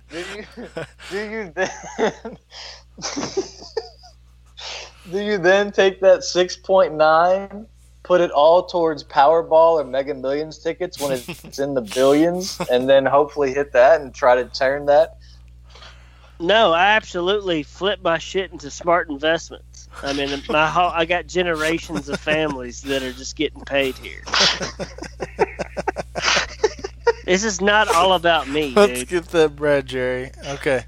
Do 0.10 0.20
you, 0.20 0.46
do 1.10 1.20
you 1.20 1.52
then 1.54 1.70
do 5.12 5.20
you 5.20 5.38
then 5.38 5.72
take 5.72 6.00
that 6.02 6.24
six 6.24 6.56
point 6.56 6.94
nine, 6.94 7.66
put 8.08 8.22
it 8.22 8.32
all 8.32 8.66
towards 8.66 9.04
Powerball 9.04 9.82
or 9.82 9.84
Mega 9.84 10.14
Millions 10.14 10.58
tickets 10.60 10.98
when 10.98 11.12
it's 11.12 11.60
in 11.60 11.74
the 11.74 11.82
billions, 11.96 12.58
and 12.72 12.88
then 12.90 13.06
hopefully 13.06 13.54
hit 13.54 13.74
that 13.74 14.00
and 14.00 14.16
try 14.16 14.42
to 14.42 14.46
turn 14.46 14.86
that? 14.86 15.18
No, 16.40 16.72
I 16.72 16.92
absolutely 16.92 17.64
flip 17.64 18.00
my 18.02 18.18
shit 18.18 18.54
into 18.54 18.72
smart 18.72 19.10
investments. 19.10 19.90
I 20.02 20.14
mean, 20.14 20.30
my 20.48 20.68
whole, 20.72 20.90
I 20.90 21.04
got 21.04 21.28
generations 21.28 22.08
of 22.08 22.18
families 22.22 22.82
that 22.84 23.04
are 23.04 23.12
just 23.12 23.36
getting 23.36 23.60
paid 23.62 23.98
here. 23.98 24.24
this 27.26 27.44
is 27.44 27.60
not 27.60 27.90
all 27.90 28.14
about 28.14 28.48
me, 28.48 28.72
Let's 28.74 29.00
dude. 29.00 29.10
get 29.10 29.26
that 29.26 29.58
bread, 29.58 29.86
Jerry. 29.86 30.32
Okay. 30.46 30.86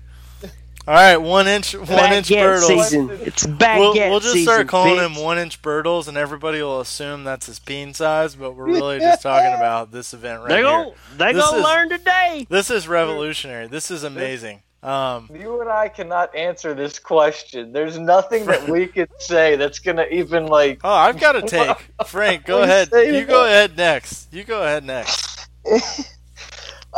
All 0.90 0.96
right, 0.96 1.18
one 1.18 1.48
inch, 1.48 1.76
one 1.76 2.14
inch 2.14 2.30
Baguette 2.30 2.62
Bertles. 2.62 2.68
season. 2.84 3.10
It's 3.22 3.46
baguette 3.46 3.78
We'll, 3.78 3.94
we'll 4.10 4.20
just 4.22 4.34
season, 4.34 4.52
start 4.52 4.68
calling 4.68 4.96
bitch. 4.96 5.06
him 5.18 5.24
one 5.24 5.38
inch 5.38 5.62
Bertles, 5.62 6.08
and 6.08 6.18
everybody 6.18 6.64
will 6.64 6.80
assume 6.80 7.24
that's 7.24 7.46
his 7.46 7.60
peen 7.60 7.94
size. 7.94 8.34
But 8.34 8.56
we're 8.56 8.66
really 8.66 8.98
just 9.00 9.22
talking 9.22 9.54
about 9.54 9.92
this 9.92 10.16
event 10.16 10.40
right 10.42 10.50
They 10.50 10.56
here. 10.56 10.64
gon' 10.64 10.94
they 11.16 11.34
This 11.34 11.46
gonna 11.46 11.58
is- 11.58 11.64
learn 11.64 11.90
today. 11.90 12.48
This 12.50 12.72
is 12.72 12.88
revolutionary. 12.88 13.68
This 13.68 13.92
is 13.92 14.04
amazing. 14.04 14.64
Um, 14.82 15.30
You 15.32 15.62
and 15.62 15.70
I 15.70 15.90
cannot 15.90 16.34
answer 16.36 16.74
this 16.74 16.98
question. 16.98 17.72
There's 17.72 18.00
nothing 18.00 18.46
that 18.48 18.68
we 18.68 18.88
could 18.96 19.10
say 19.20 19.58
that's 19.58 19.78
gonna 19.78 20.08
even 20.10 20.48
like. 20.48 20.80
Oh, 20.84 20.90
I've 20.92 21.20
got 21.20 21.36
a 21.36 21.44
take. 21.44 21.78
Frank, 22.08 22.46
go 22.46 22.64
ahead. 22.64 22.90
say 22.90 23.16
You 23.16 23.26
go 23.28 23.46
ahead 23.46 23.78
next. 23.78 24.34
You 24.34 24.44
go 24.44 24.64
ahead 24.64 24.84
next. 24.84 25.48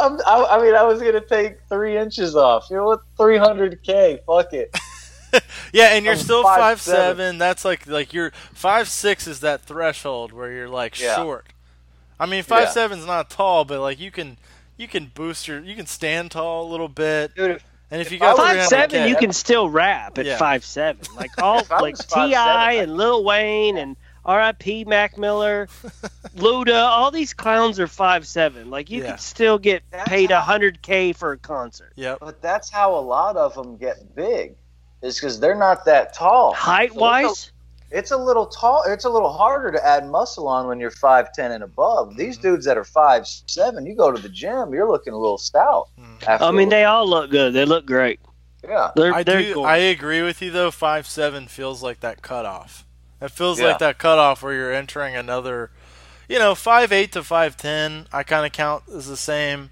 I'm, 0.01 0.19
I, 0.25 0.57
I 0.57 0.61
mean, 0.61 0.73
I 0.75 0.83
was 0.83 1.01
gonna 1.01 1.21
take 1.21 1.59
three 1.69 1.97
inches 1.97 2.35
off. 2.35 2.67
You 2.69 2.77
know 2.77 2.85
what? 2.85 3.01
Three 3.17 3.37
hundred 3.37 3.81
k. 3.83 4.19
Fuck 4.25 4.53
it. 4.53 4.75
Yeah, 5.71 5.93
and 5.93 6.03
you're 6.03 6.15
I'm 6.15 6.19
still 6.19 6.43
5'7". 6.43 6.57
five 6.57 6.81
seven. 6.81 7.37
That's 7.37 7.63
like 7.63 7.87
like 7.87 8.13
you're 8.13 8.31
five 8.53 8.89
six 8.89 9.27
is 9.27 9.39
that 9.39 9.61
threshold 9.61 10.33
where 10.33 10.51
you're 10.51 10.67
like 10.67 10.99
Yeah. 10.99 11.15
short. 11.15 11.45
I 12.19 12.25
mean, 12.25 12.43
five 12.43 12.63
Yeah. 12.63 12.71
seven's 12.71 13.05
not 13.05 13.29
tall, 13.29 13.63
but 13.63 13.79
like 13.79 13.97
you 13.97 14.11
can 14.11 14.37
you 14.75 14.89
can 14.89 15.09
boost 15.15 15.47
your 15.47 15.61
you 15.61 15.73
can 15.73 15.85
stand 15.85 16.31
tall 16.31 16.67
a 16.67 16.69
little 16.69 16.89
bit, 16.89 17.33
Dude, 17.33 17.51
if, 17.51 17.63
and 17.89 18.01
if 18.01 18.11
you 18.11 18.17
If 18.17 18.21
got 18.21 18.35
five 18.35 18.65
seven, 18.65 19.07
you 19.07 19.15
can 19.15 19.31
still 19.31 19.69
rap 19.69 20.17
at 20.17 20.25
Yeah. 20.25 20.37
five 20.37 20.65
seven. 20.65 21.01
Like 21.15 21.31
all 21.41 21.65
like 21.69 21.97
T.I. 21.97 22.73
and 22.73 22.97
Lil 22.97 23.23
Wayne 23.23 23.77
and 23.77 23.95
R.I.P. 24.25 24.85
Mac 24.85 25.17
Miller, 25.17 25.67
Luda, 26.35 26.83
all 26.83 27.11
these 27.11 27.33
clowns 27.33 27.79
are 27.79 27.87
five 27.87 28.27
seven. 28.27 28.69
Like 28.69 28.89
you 28.89 29.01
Yeah. 29.03 29.11
could 29.11 29.19
still 29.19 29.57
get 29.57 29.83
That's 29.91 30.07
paid 30.09 30.31
how- 30.31 30.41
hundred 30.41 30.81
k 30.81 31.13
for 31.13 31.31
a 31.33 31.37
concert. 31.37 31.93
Yep. 31.95 32.19
but 32.21 32.41
that's 32.41 32.69
how 32.69 32.95
a 32.95 33.01
lot 33.01 33.35
of 33.37 33.53
them 33.55 33.77
get 33.77 34.15
big, 34.15 34.55
is 35.01 35.19
because 35.19 35.39
they're 35.39 35.55
not 35.57 35.85
that 35.85 36.13
tall. 36.13 36.53
Height 36.53 36.93
So 36.93 36.99
wise, 36.99 37.51
it's 37.89 38.11
a 38.11 38.17
little 38.17 38.45
tall. 38.45 38.83
It's 38.87 39.05
a 39.05 39.09
little 39.09 39.33
harder 39.33 39.71
to 39.71 39.85
add 39.85 40.07
muscle 40.07 40.47
on 40.47 40.67
when 40.67 40.79
you're 40.79 40.91
five 40.91 41.33
ten 41.33 41.51
and 41.51 41.63
above. 41.63 42.15
These 42.15 42.37
dudes 42.37 42.65
that 42.65 42.77
are 42.77 42.83
five 42.85 43.25
seven, 43.27 43.85
you 43.85 43.95
go 43.95 44.11
to 44.11 44.21
the 44.21 44.29
gym, 44.29 44.73
you're 44.73 44.89
looking 44.89 45.13
a 45.13 45.17
little 45.17 45.37
stout. 45.39 45.89
Mhm. 45.99 46.41
I 46.41 46.51
mean 46.51 46.69
they 46.69 46.85
all 46.85 47.07
look 47.07 47.31
good. 47.31 47.53
They 47.53 47.65
look 47.65 47.85
great. 47.87 48.19
yeah. 48.63 48.91
They're 48.95 49.13
I 49.13 49.23
they're 49.23 49.41
do. 49.41 49.53
cool. 49.55 49.65
I 49.65 49.77
agree 49.77 50.21
with 50.21 50.41
you 50.43 50.51
though. 50.51 50.69
Five 50.71 51.07
seven 51.07 51.47
feels 51.47 51.81
like 51.81 51.99
that 52.01 52.21
cutoff. 52.21 52.85
It 53.21 53.31
feels 53.31 53.59
Yeah. 53.59 53.67
like 53.67 53.79
that 53.79 53.97
cutoff 53.97 54.41
where 54.41 54.53
you're 54.53 54.73
entering 54.73 55.15
another. 55.15 55.69
You 56.27 56.39
know, 56.39 56.55
five 56.55 56.91
eight 56.91 57.11
to 57.13 57.23
five 57.23 57.55
ten. 57.57 58.07
I 58.11 58.23
kind 58.23 58.45
of 58.45 58.51
count 58.51 58.83
as 58.95 59.07
the 59.07 59.17
same. 59.17 59.69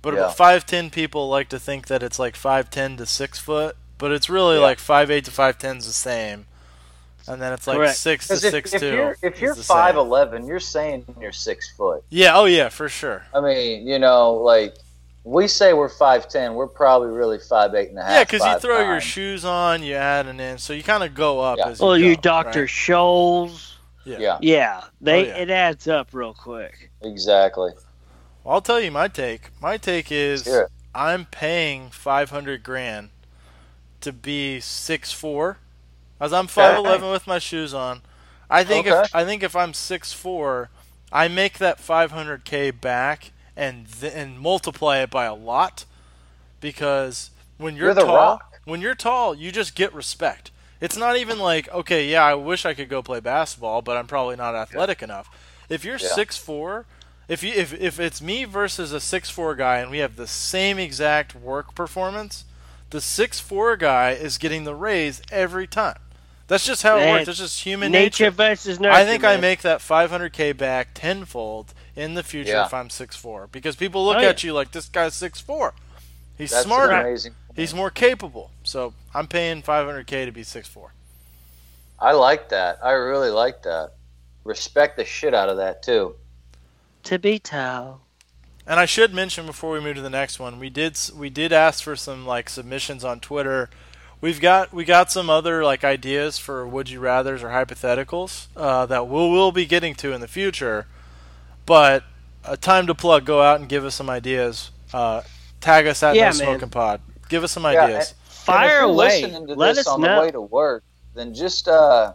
But 0.00 0.14
Yeah. 0.14 0.20
about 0.20 0.36
five 0.36 0.66
ten 0.66 0.90
people 0.90 1.28
like 1.28 1.48
to 1.50 1.58
think 1.60 1.86
that 1.86 2.02
it's 2.02 2.18
like 2.18 2.34
five 2.34 2.70
ten 2.70 2.96
to 2.96 3.06
six 3.06 3.38
foot, 3.38 3.76
but 3.98 4.10
it's 4.10 4.28
really 4.28 4.56
Yeah. 4.56 4.62
like 4.62 4.78
five 4.80 5.10
eight 5.10 5.24
to 5.26 5.30
five 5.30 5.58
ten's 5.58 5.86
the 5.86 5.92
same. 5.92 6.46
And 7.28 7.40
then 7.40 7.52
it's 7.52 7.68
like 7.68 7.76
Correct. 7.76 7.96
six 7.96 8.26
to 8.26 8.32
Because 8.32 8.44
if, 8.44 8.50
six 8.50 8.74
if 8.74 8.80
two. 8.80 8.92
you're 8.94 9.16
if 9.22 9.40
you're 9.40 9.54
five 9.54 9.94
eleven, 9.96 10.44
you're 10.46 10.58
saying 10.58 11.04
you're 11.20 11.30
six 11.30 11.70
foot. 11.76 12.02
Yeah. 12.08 12.36
Oh 12.36 12.46
yeah, 12.46 12.68
for 12.68 12.88
sure. 12.88 13.24
I 13.32 13.40
mean, 13.40 13.86
you 13.86 14.00
know, 14.00 14.32
like 14.34 14.74
we 15.24 15.46
say 15.48 15.72
we're 15.72 15.88
five 15.88 16.28
ten, 16.28 16.54
we're 16.54 16.66
probably 16.66 17.08
really 17.08 17.38
five 17.38 17.74
eight 17.74 17.90
and 17.90 17.98
a 17.98 18.02
half. 18.02 18.10
Yeah, 18.10 18.24
because 18.24 18.40
you 18.40 18.46
5'9". 18.46 18.60
throw 18.60 18.80
your 18.80 19.00
shoes 19.00 19.44
on, 19.44 19.82
you 19.82 19.94
add 19.94 20.26
an 20.26 20.40
inch, 20.40 20.60
so 20.60 20.72
you 20.72 20.82
kind 20.82 21.02
of 21.04 21.14
go 21.14 21.40
up 21.40 21.58
Yeah. 21.58 21.68
as 21.68 21.80
you 21.80 21.86
well, 21.86 21.98
go. 21.98 22.04
you 22.04 22.16
Doctor 22.16 22.60
right? 22.60 22.68
Scholl's. 22.68 23.68
Yeah, 24.04 24.38
Yeah, 24.40 24.82
they 25.00 25.26
Oh, 25.32 25.36
yeah. 25.36 25.42
it 25.42 25.50
adds 25.50 25.86
up 25.86 26.08
real 26.12 26.34
quick. 26.34 26.90
exactly. 27.02 27.70
Well, 28.42 28.54
I'll 28.54 28.60
tell 28.60 28.80
you 28.80 28.90
my 28.90 29.06
take. 29.06 29.50
My 29.60 29.76
take 29.76 30.10
is 30.10 30.44
Hear. 30.44 30.68
I'm 30.92 31.24
paying 31.26 31.90
500 31.90 32.64
grand 32.64 33.10
to 34.00 34.12
be 34.12 34.58
six 34.58 35.12
four, 35.12 35.58
as 36.20 36.32
I'm 36.32 36.48
5'11 36.48 37.12
with 37.12 37.28
my 37.28 37.38
shoes 37.38 37.72
on. 37.72 38.02
I 38.50 38.64
think 38.64 38.88
Okay. 38.88 39.00
if 39.02 39.14
I 39.14 39.24
think 39.24 39.44
if 39.44 39.54
I'm 39.54 39.72
6'4, 39.72 40.68
I 41.12 41.28
make 41.28 41.58
that 41.58 41.78
500k 41.78 42.72
back 42.72 43.30
and 43.56 43.86
th- 44.00 44.12
and 44.14 44.38
multiply 44.40 44.98
it 44.98 45.10
by 45.10 45.24
a 45.26 45.34
lot 45.34 45.84
because 46.60 47.30
when 47.58 47.76
you're, 47.76 47.86
You're 47.86 47.94
the 47.94 48.02
tall, 48.02 48.16
Rock. 48.16 48.60
when 48.64 48.80
you're 48.80 48.94
tall, 48.94 49.34
you 49.34 49.52
just 49.52 49.74
get 49.74 49.92
respect. 49.94 50.50
It's 50.80 50.96
not 50.96 51.16
even 51.16 51.38
like, 51.38 51.68
okay, 51.72 52.08
yeah, 52.08 52.24
I 52.24 52.34
wish 52.34 52.64
I 52.66 52.74
could 52.74 52.88
go 52.88 53.02
play 53.02 53.20
basketball, 53.20 53.82
but 53.82 53.96
I'm 53.96 54.06
probably 54.06 54.36
not 54.36 54.54
athletic 54.54 55.02
enough. 55.02 55.28
If 55.68 55.84
you're 55.84 55.98
Yeah. 55.98 56.08
six 56.08 56.36
four, 56.36 56.86
if 57.28 57.42
you 57.42 57.52
if 57.52 57.72
if 57.80 58.00
it's 58.00 58.20
me 58.20 58.44
versus 58.44 58.92
a 58.92 59.00
six 59.00 59.30
four 59.30 59.54
guy 59.54 59.78
and 59.78 59.90
we 59.90 59.98
have 59.98 60.16
the 60.16 60.26
same 60.26 60.78
exact 60.78 61.34
work 61.36 61.74
performance, 61.74 62.44
the 62.90 63.00
six 63.00 63.38
four 63.40 63.76
guy 63.76 64.10
is 64.10 64.38
getting 64.38 64.64
the 64.64 64.74
raise 64.74 65.22
every 65.30 65.66
time. 65.68 65.98
That's 66.48 66.66
just 66.66 66.82
how 66.82 66.96
it 66.96 67.00
Man, 67.00 67.10
works. 67.10 67.26
That's 67.26 67.38
just 67.38 67.62
human 67.62 67.92
Nature, 67.92 68.24
nature. 68.24 68.30
versus 68.30 68.80
nurture. 68.80 68.92
I 68.92 69.04
think 69.04 69.24
I 69.24 69.36
make 69.36 69.62
that 69.62 69.80
500k 69.80 70.52
back 70.56 70.88
tenfold 70.94 71.72
in 71.96 72.14
the 72.14 72.22
future 72.22 72.50
Yeah. 72.52 72.66
if 72.66 72.74
I'm 72.74 72.90
six 72.90 73.16
four 73.16 73.46
because 73.48 73.76
people 73.76 74.04
look 74.04 74.16
Oh, 74.18 74.20
yeah. 74.20 74.28
at 74.28 74.42
you 74.42 74.52
like 74.52 74.72
this 74.72 74.88
guy's 74.88 75.14
six 75.14 75.40
four. 75.40 75.74
He's 76.38 76.50
That's 76.50 76.64
smarter. 76.64 76.92
amazing 76.94 77.34
He's 77.54 77.74
more 77.74 77.90
capable. 77.90 78.50
So 78.64 78.94
I'm 79.14 79.26
paying 79.26 79.62
500k 79.62 80.24
to 80.24 80.32
be 80.32 80.42
six 80.42 80.66
four. 80.68 80.94
I 81.98 82.12
like 82.12 82.48
that. 82.48 82.78
I 82.82 82.92
really 82.92 83.28
like 83.30 83.62
that. 83.64 83.92
Respect 84.44 84.96
the 84.96 85.04
shit 85.04 85.34
out 85.34 85.48
of 85.50 85.58
that 85.58 85.82
too. 85.82 86.16
To 87.04 87.18
be 87.18 87.38
tall. 87.38 88.00
And 88.66 88.78
I 88.80 88.86
should 88.86 89.12
mention 89.12 89.44
before 89.46 89.72
we 89.72 89.80
move 89.80 89.96
to 89.96 90.02
the 90.02 90.08
next 90.10 90.38
one, 90.38 90.58
we 90.58 90.70
did 90.70 90.98
we 91.14 91.28
did 91.30 91.52
ask 91.52 91.82
for 91.84 91.94
some 91.96 92.26
like 92.26 92.48
submissions 92.48 93.04
on 93.04 93.20
Twitter. 93.20 93.68
We've 94.20 94.40
got 94.40 94.72
we 94.72 94.84
got 94.84 95.10
some 95.12 95.28
other 95.28 95.62
like 95.64 95.84
ideas 95.84 96.38
for 96.38 96.66
would 96.66 96.88
you 96.88 97.00
rather's 97.00 97.42
or 97.42 97.48
hypotheticals 97.48 98.46
uh, 98.56 98.86
that 98.86 99.08
we'll 99.08 99.30
we'll 99.30 99.52
be 99.52 99.66
getting 99.66 99.94
to 99.96 100.12
in 100.12 100.20
the 100.20 100.28
future. 100.28 100.86
But 101.66 102.04
a 102.44 102.56
time 102.56 102.86
to 102.88 102.94
plug. 102.94 103.24
Go 103.24 103.40
out 103.42 103.60
and 103.60 103.68
give 103.68 103.84
us 103.84 103.94
some 103.94 104.10
ideas. 104.10 104.70
Uh, 104.92 105.22
tag 105.60 105.86
us 105.86 106.02
at 106.02 106.14
Yeah, 106.16 106.26
No. 106.26 106.32
Smoking 106.32 106.70
Pod. 106.70 107.00
Give 107.28 107.44
us 107.44 107.52
some 107.52 107.64
Yeah, 107.64 107.84
ideas. 107.84 108.14
Fire 108.26 108.64
and 108.64 108.68
if 108.68 108.72
you're 108.80 108.90
away. 108.90 109.22
listening 109.22 109.46
to 109.48 109.54
Let 109.54 109.74
this 109.76 109.86
us 109.86 109.92
on 109.92 110.00
know. 110.00 110.16
the 110.16 110.20
way 110.22 110.30
to 110.32 110.40
work, 110.40 110.84
then 111.14 111.32
just 111.34 111.68
uh, 111.68 112.14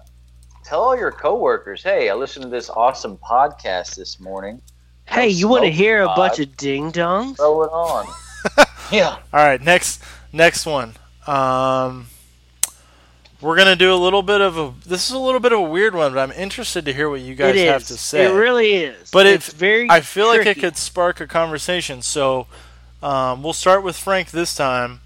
tell 0.66 0.82
all 0.82 0.98
your 0.98 1.12
coworkers, 1.12 1.82
"Hey, 1.82 2.10
I 2.10 2.14
listened 2.14 2.44
to 2.44 2.50
this 2.50 2.70
awesome 2.70 3.18
podcast 3.18 3.96
this 3.96 4.20
morning." 4.20 4.62
Hey, 5.06 5.30
No 5.30 5.38
you 5.40 5.48
want 5.48 5.64
to 5.64 5.70
smoke 5.70 5.78
hear 5.78 6.02
a 6.04 6.08
bunch 6.08 6.40
of 6.40 6.58
ding 6.58 6.92
dongs? 6.92 7.38
Throw 7.38 7.64
it 7.64 7.68
on. 7.72 8.08
yeah. 8.92 9.12
All 9.32 9.40
right, 9.46 9.62
next 9.62 10.04
next 10.34 10.66
one. 10.66 10.96
Um, 11.26 12.08
we're 13.42 13.56
gonna 13.56 13.76
do 13.76 13.94
a 13.94 13.96
little 13.96 14.24
bit 14.24 14.42
of 14.42 14.58
a. 14.58 14.74
This 14.86 15.10
is 15.10 15.16
a 15.16 15.20
little 15.20 15.40
bit 15.40 15.52
of 15.52 15.60
a 15.60 15.64
weird 15.64 15.94
one, 15.94 16.14
but 16.14 16.20
I'm 16.20 16.32
interested 16.32 16.86
to 16.86 16.94
hear 16.94 17.10
what 17.10 17.22
you 17.22 17.36
guys 17.36 17.56
have 17.60 17.84
to 17.86 17.98
say. 17.98 18.26
It 18.26 18.36
really 18.36 18.74
is. 18.74 19.12
But 19.12 19.28
it's 19.28 19.50
if- 19.50 19.56
very. 19.56 19.90
I 19.90 20.02
feel 20.02 20.28
like 20.28 20.46
it 20.46 20.60
could 20.60 20.78
spark 20.78 21.20
a 21.20 21.28
conversation. 21.28 22.02
So 22.02 22.48
um, 23.04 23.44
we'll 23.44 23.54
start 23.54 23.84
with 23.84 23.98
Frank 23.98 24.32
this 24.32 24.56
time. 24.56 25.02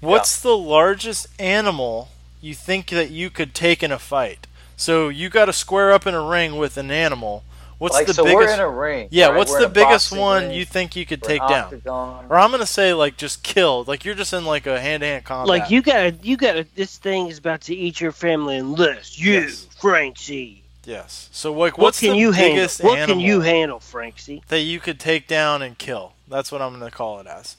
What's 0.00 0.40
the 0.40 0.56
largest 0.56 1.28
animal 1.38 2.08
you 2.40 2.54
think 2.54 2.88
that 2.88 3.10
you 3.10 3.30
could 3.30 3.54
take 3.54 3.82
in 3.82 3.92
a 3.92 3.98
fight? 3.98 4.46
So 4.76 5.08
you 5.08 5.28
got 5.28 5.44
to 5.44 5.52
square 5.52 5.92
up 5.92 6.06
in 6.08 6.14
a 6.14 6.20
ring 6.20 6.56
with 6.56 6.76
an 6.76 6.90
animal. 6.90 7.44
What's 7.82 7.94
like 7.96 8.06
the 8.06 8.14
so, 8.14 8.22
biggest? 8.24 8.46
we're 8.46 8.54
in 8.54 8.60
a 8.60 8.68
ring. 8.68 9.08
yeah, 9.10 9.26
right? 9.28 9.36
what's 9.36 9.50
We're 9.50 9.60
the 9.62 9.68
biggest 9.68 10.12
one 10.16 10.44
ring. 10.44 10.52
you 10.52 10.64
think 10.64 10.94
you 10.94 11.04
could 11.04 11.20
We're 11.20 11.28
take 11.28 11.40
down? 11.40 11.64
octagon. 11.64 12.26
Or 12.28 12.38
I'm 12.38 12.50
gonna 12.52 12.64
say 12.64 12.94
like 12.94 13.16
just 13.16 13.42
kill. 13.42 13.82
Like 13.84 14.04
you're 14.04 14.14
just 14.14 14.32
in 14.32 14.44
like 14.44 14.66
a 14.68 14.80
hand 14.80 15.00
to 15.00 15.06
hand 15.08 15.24
combat. 15.24 15.48
Like 15.48 15.70
you 15.70 15.82
gotta, 15.82 16.10
you 16.22 16.36
gotta. 16.36 16.64
This 16.76 16.96
thing 16.98 17.26
is 17.26 17.38
about 17.38 17.62
to 17.62 17.74
eat 17.74 18.00
your 18.00 18.12
family 18.12 18.56
and 18.56 18.78
unless 18.78 19.18
you, 19.18 19.32
Yes. 19.32 19.66
Francie. 19.80 20.62
Yes. 20.84 21.28
So 21.32 21.52
like, 21.52 21.76
What 21.76 21.94
can 21.96 22.10
the 22.12 22.18
you 22.18 22.30
handle? 22.32 22.54
biggest 22.56 22.82
What 22.84 23.08
can 23.08 23.18
you 23.20 23.40
handle, 23.40 23.80
Francie? 23.80 24.42
that 24.48 24.60
you 24.60 24.78
could 24.78 25.00
take 25.00 25.26
down 25.26 25.60
and 25.62 25.76
kill? 25.76 26.12
That's 26.28 26.52
what 26.52 26.62
I'm 26.62 26.72
gonna 26.72 26.90
call 26.90 27.18
it 27.20 27.26
as. 27.26 27.56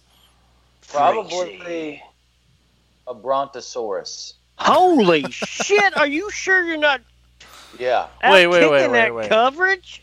Probably 0.89 1.57
Francie. 1.57 2.03
a 3.07 3.13
brontosaurus. 3.13 4.35
Holy 4.57 5.23
shit! 5.31 5.97
Are 5.97 6.07
you 6.07 6.29
sure 6.31 6.63
you're 6.63 6.77
not 6.77 7.01
Yeah, 7.79 8.07
out 8.21 8.33
Wait, 8.33 8.47
wait, 8.47 8.59
kicking 8.59 8.71
wait, 8.71 8.87
wait, 8.87 8.93
that 8.93 9.15
wait. 9.15 9.29
coverage? 9.29 10.02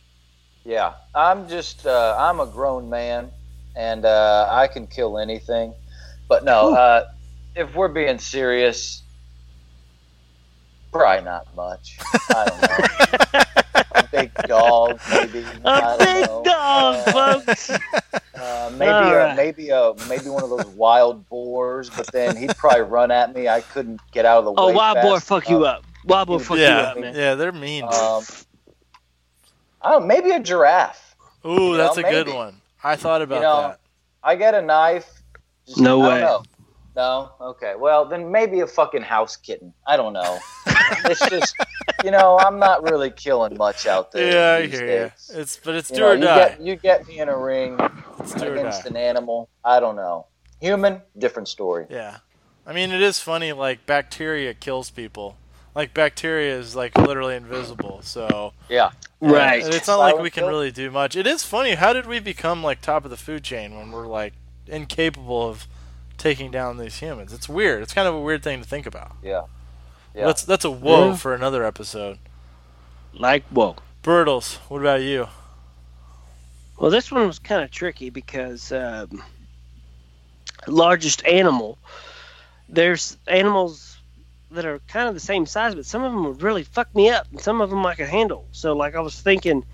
Yeah. 0.64 0.94
I'm 1.14 1.48
just 1.48 1.86
uh, 1.86 2.16
I'm 2.18 2.40
a 2.40 2.46
grown 2.46 2.88
man, 2.90 3.30
and 3.76 4.04
uh, 4.04 4.46
I 4.50 4.66
can 4.66 4.86
kill 4.86 5.18
anything. 5.18 5.74
But 6.28 6.44
no, 6.44 6.74
uh, 6.74 7.08
if 7.56 7.74
we're 7.74 7.88
being 7.88 8.18
serious, 8.18 9.02
probably 10.92 11.24
not 11.24 11.46
much. 11.56 11.98
I 12.30 12.44
don't 12.46 12.62
know. 12.62 13.40
a 13.94 14.02
big 14.12 14.32
dog, 14.46 15.00
maybe. 15.10 15.44
I 15.64 15.94
A 15.94 15.98
don't 15.98 15.98
big 15.98 16.26
know. 16.28 16.42
dog, 16.44 17.08
Uh, 17.08 17.12
folks. 17.12 17.70
Uh, 17.70 18.70
maybe 18.78 18.90
All 18.90 19.14
right. 19.14 19.36
maybe 19.36 19.68
a 19.70 19.92
maybe 20.08 20.28
one 20.30 20.42
of 20.42 20.50
those 20.50 20.66
wild 20.68 21.28
boars, 21.28 21.90
but 21.90 22.06
then 22.12 22.36
he'd 22.36 22.56
probably 22.56 22.82
run 22.82 23.10
at 23.10 23.34
me. 23.34 23.48
I 23.48 23.60
couldn't 23.60 24.00
get 24.12 24.24
out 24.24 24.38
of 24.38 24.44
the 24.46 24.52
way. 24.52 24.56
Oh, 24.58 24.72
wild 24.72 24.98
boar, 25.02 25.16
fast 25.16 25.26
fuck 25.28 25.48
you 25.50 25.64
up. 25.66 25.84
Wild 26.04 26.28
boar, 26.28 26.40
fuck 26.40 26.56
you 26.58 26.64
up, 26.64 26.98
man. 26.98 27.14
yeah, 27.14 27.34
they're 27.34 27.52
mean. 27.52 27.84
Um, 27.84 28.22
I 29.82 29.92
don't. 29.92 30.06
Maybe 30.06 30.30
a 30.30 30.40
giraffe. 30.40 31.16
Ooh, 31.44 31.70
you 31.72 31.76
that's 31.76 31.96
know, 31.96 32.06
a 32.06 32.10
good 32.10 32.28
one. 32.28 32.60
I 32.82 32.96
thought 32.96 33.22
about 33.22 33.42
know, 33.42 33.60
that. 33.62 33.80
I 34.22 34.36
get 34.36 34.54
a 34.54 34.62
knife. 34.62 35.22
Just, 35.66 35.80
No 35.80 36.02
I 36.02 36.08
way. 36.08 36.20
Know. 36.20 36.42
No. 36.96 37.30
Okay. 37.40 37.74
Well, 37.78 38.04
then 38.06 38.30
maybe 38.30 38.60
a 38.60 38.66
fucking 38.66 39.02
house 39.02 39.36
kitten. 39.36 39.72
I 39.86 39.96
don't 39.96 40.12
know. 40.12 40.38
it's 41.06 41.26
just, 41.30 41.54
you 42.04 42.10
know, 42.10 42.38
I'm 42.38 42.58
not 42.58 42.82
really 42.90 43.10
killing 43.10 43.56
much 43.56 43.86
out 43.86 44.12
there. 44.12 44.32
Yeah, 44.32 44.64
I 44.64 44.66
hear 44.66 44.86
days. 44.86 45.30
you. 45.32 45.40
It's 45.40 45.56
but 45.62 45.76
it's 45.76 45.90
You 45.90 45.96
do 45.96 46.02
know, 46.02 46.08
or 46.08 46.14
you 46.14 46.20
die. 46.24 46.48
get 46.48 46.60
you 46.60 46.76
get 46.76 47.08
me 47.08 47.20
in 47.20 47.28
a 47.28 47.38
ring 47.38 47.78
It's 48.18 48.34
do 48.34 48.48
or 48.48 48.54
against 48.54 48.86
an 48.86 48.96
animal. 48.96 49.48
I 49.64 49.80
don't 49.80 49.96
know. 49.96 50.26
Human, 50.60 51.00
different 51.16 51.48
story. 51.48 51.86
Yeah, 51.88 52.18
I 52.66 52.72
mean 52.72 52.90
it 52.90 53.00
is 53.00 53.20
funny. 53.20 53.52
Like 53.52 53.86
bacteria 53.86 54.52
kills 54.52 54.90
people. 54.90 55.36
Like 55.74 55.94
bacteria 55.94 56.58
is 56.58 56.74
like 56.74 56.96
literally 56.98 57.36
invisible. 57.36 58.00
So 58.02 58.52
Yeah. 58.68 58.90
Right. 59.20 59.62
and 59.64 59.74
it's 59.74 59.86
not 59.86 59.98
like 59.98 60.18
we 60.18 60.30
can 60.30 60.44
really 60.44 60.70
do 60.72 60.90
much. 60.90 61.14
It 61.16 61.26
is 61.26 61.44
funny. 61.44 61.74
How 61.74 61.92
did 61.92 62.06
we 62.06 62.18
become 62.18 62.62
like 62.62 62.80
top 62.80 63.04
of 63.04 63.10
the 63.10 63.16
food 63.16 63.44
chain 63.44 63.76
when 63.76 63.92
we're 63.92 64.06
like 64.06 64.32
incapable 64.66 65.48
of 65.48 65.66
taking 66.18 66.50
down 66.50 66.78
these 66.78 66.96
humans? 66.96 67.32
It's 67.32 67.48
weird. 67.48 67.82
It's 67.82 67.94
kind 67.94 68.08
of 68.08 68.14
a 68.14 68.20
weird 68.20 68.42
thing 68.42 68.60
to 68.60 68.66
think 68.68 68.86
about. 68.86 69.12
Yeah. 69.22 69.42
Yeah. 70.14 70.26
That's 70.26 70.42
that's 70.44 70.64
a 70.64 70.70
whoa 70.70 71.10
Yeah. 71.10 71.16
for 71.16 71.34
another 71.34 71.64
episode. 71.64 72.18
Like, 73.12 73.44
whoa. 73.48 73.76
Bertles, 74.02 74.56
what 74.68 74.80
about 74.80 75.02
you? 75.02 75.28
Well, 76.78 76.90
this 76.90 77.12
one 77.12 77.26
was 77.26 77.38
kind 77.38 77.62
of 77.62 77.70
tricky 77.70 78.08
because 78.10 78.72
um, 78.72 79.22
largest 80.66 81.24
animal. 81.26 81.78
There's 82.68 83.16
animals 83.26 83.89
that 84.52 84.64
are 84.64 84.80
kind 84.88 85.08
of 85.08 85.14
the 85.14 85.20
same 85.20 85.46
size, 85.46 85.74
but 85.74 85.86
some 85.86 86.02
of 86.02 86.12
them 86.12 86.24
would 86.24 86.42
really 86.42 86.64
fuck 86.64 86.94
me 86.94 87.08
up, 87.10 87.26
and 87.30 87.40
some 87.40 87.60
of 87.60 87.70
them 87.70 87.84
I 87.86 87.94
could 87.94 88.08
handle. 88.08 88.46
So, 88.52 88.74
like, 88.74 88.94
I 88.96 89.00
was 89.00 89.20
thinking, 89.20 89.64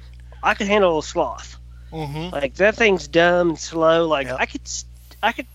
I 0.42 0.54
could 0.54 0.66
handle 0.66 0.98
a 0.98 1.02
sloth. 1.02 1.58
Mm-hmm. 1.92 2.34
Like 2.34 2.54
that 2.56 2.74
thing's 2.76 3.06
dumb 3.08 3.50
and 3.50 3.58
slow. 3.58 4.06
Like 4.08 4.26
Yep. 4.26 4.36
I 4.40 4.46
could, 4.46 4.60
I 5.22 5.32
could, 5.32 5.46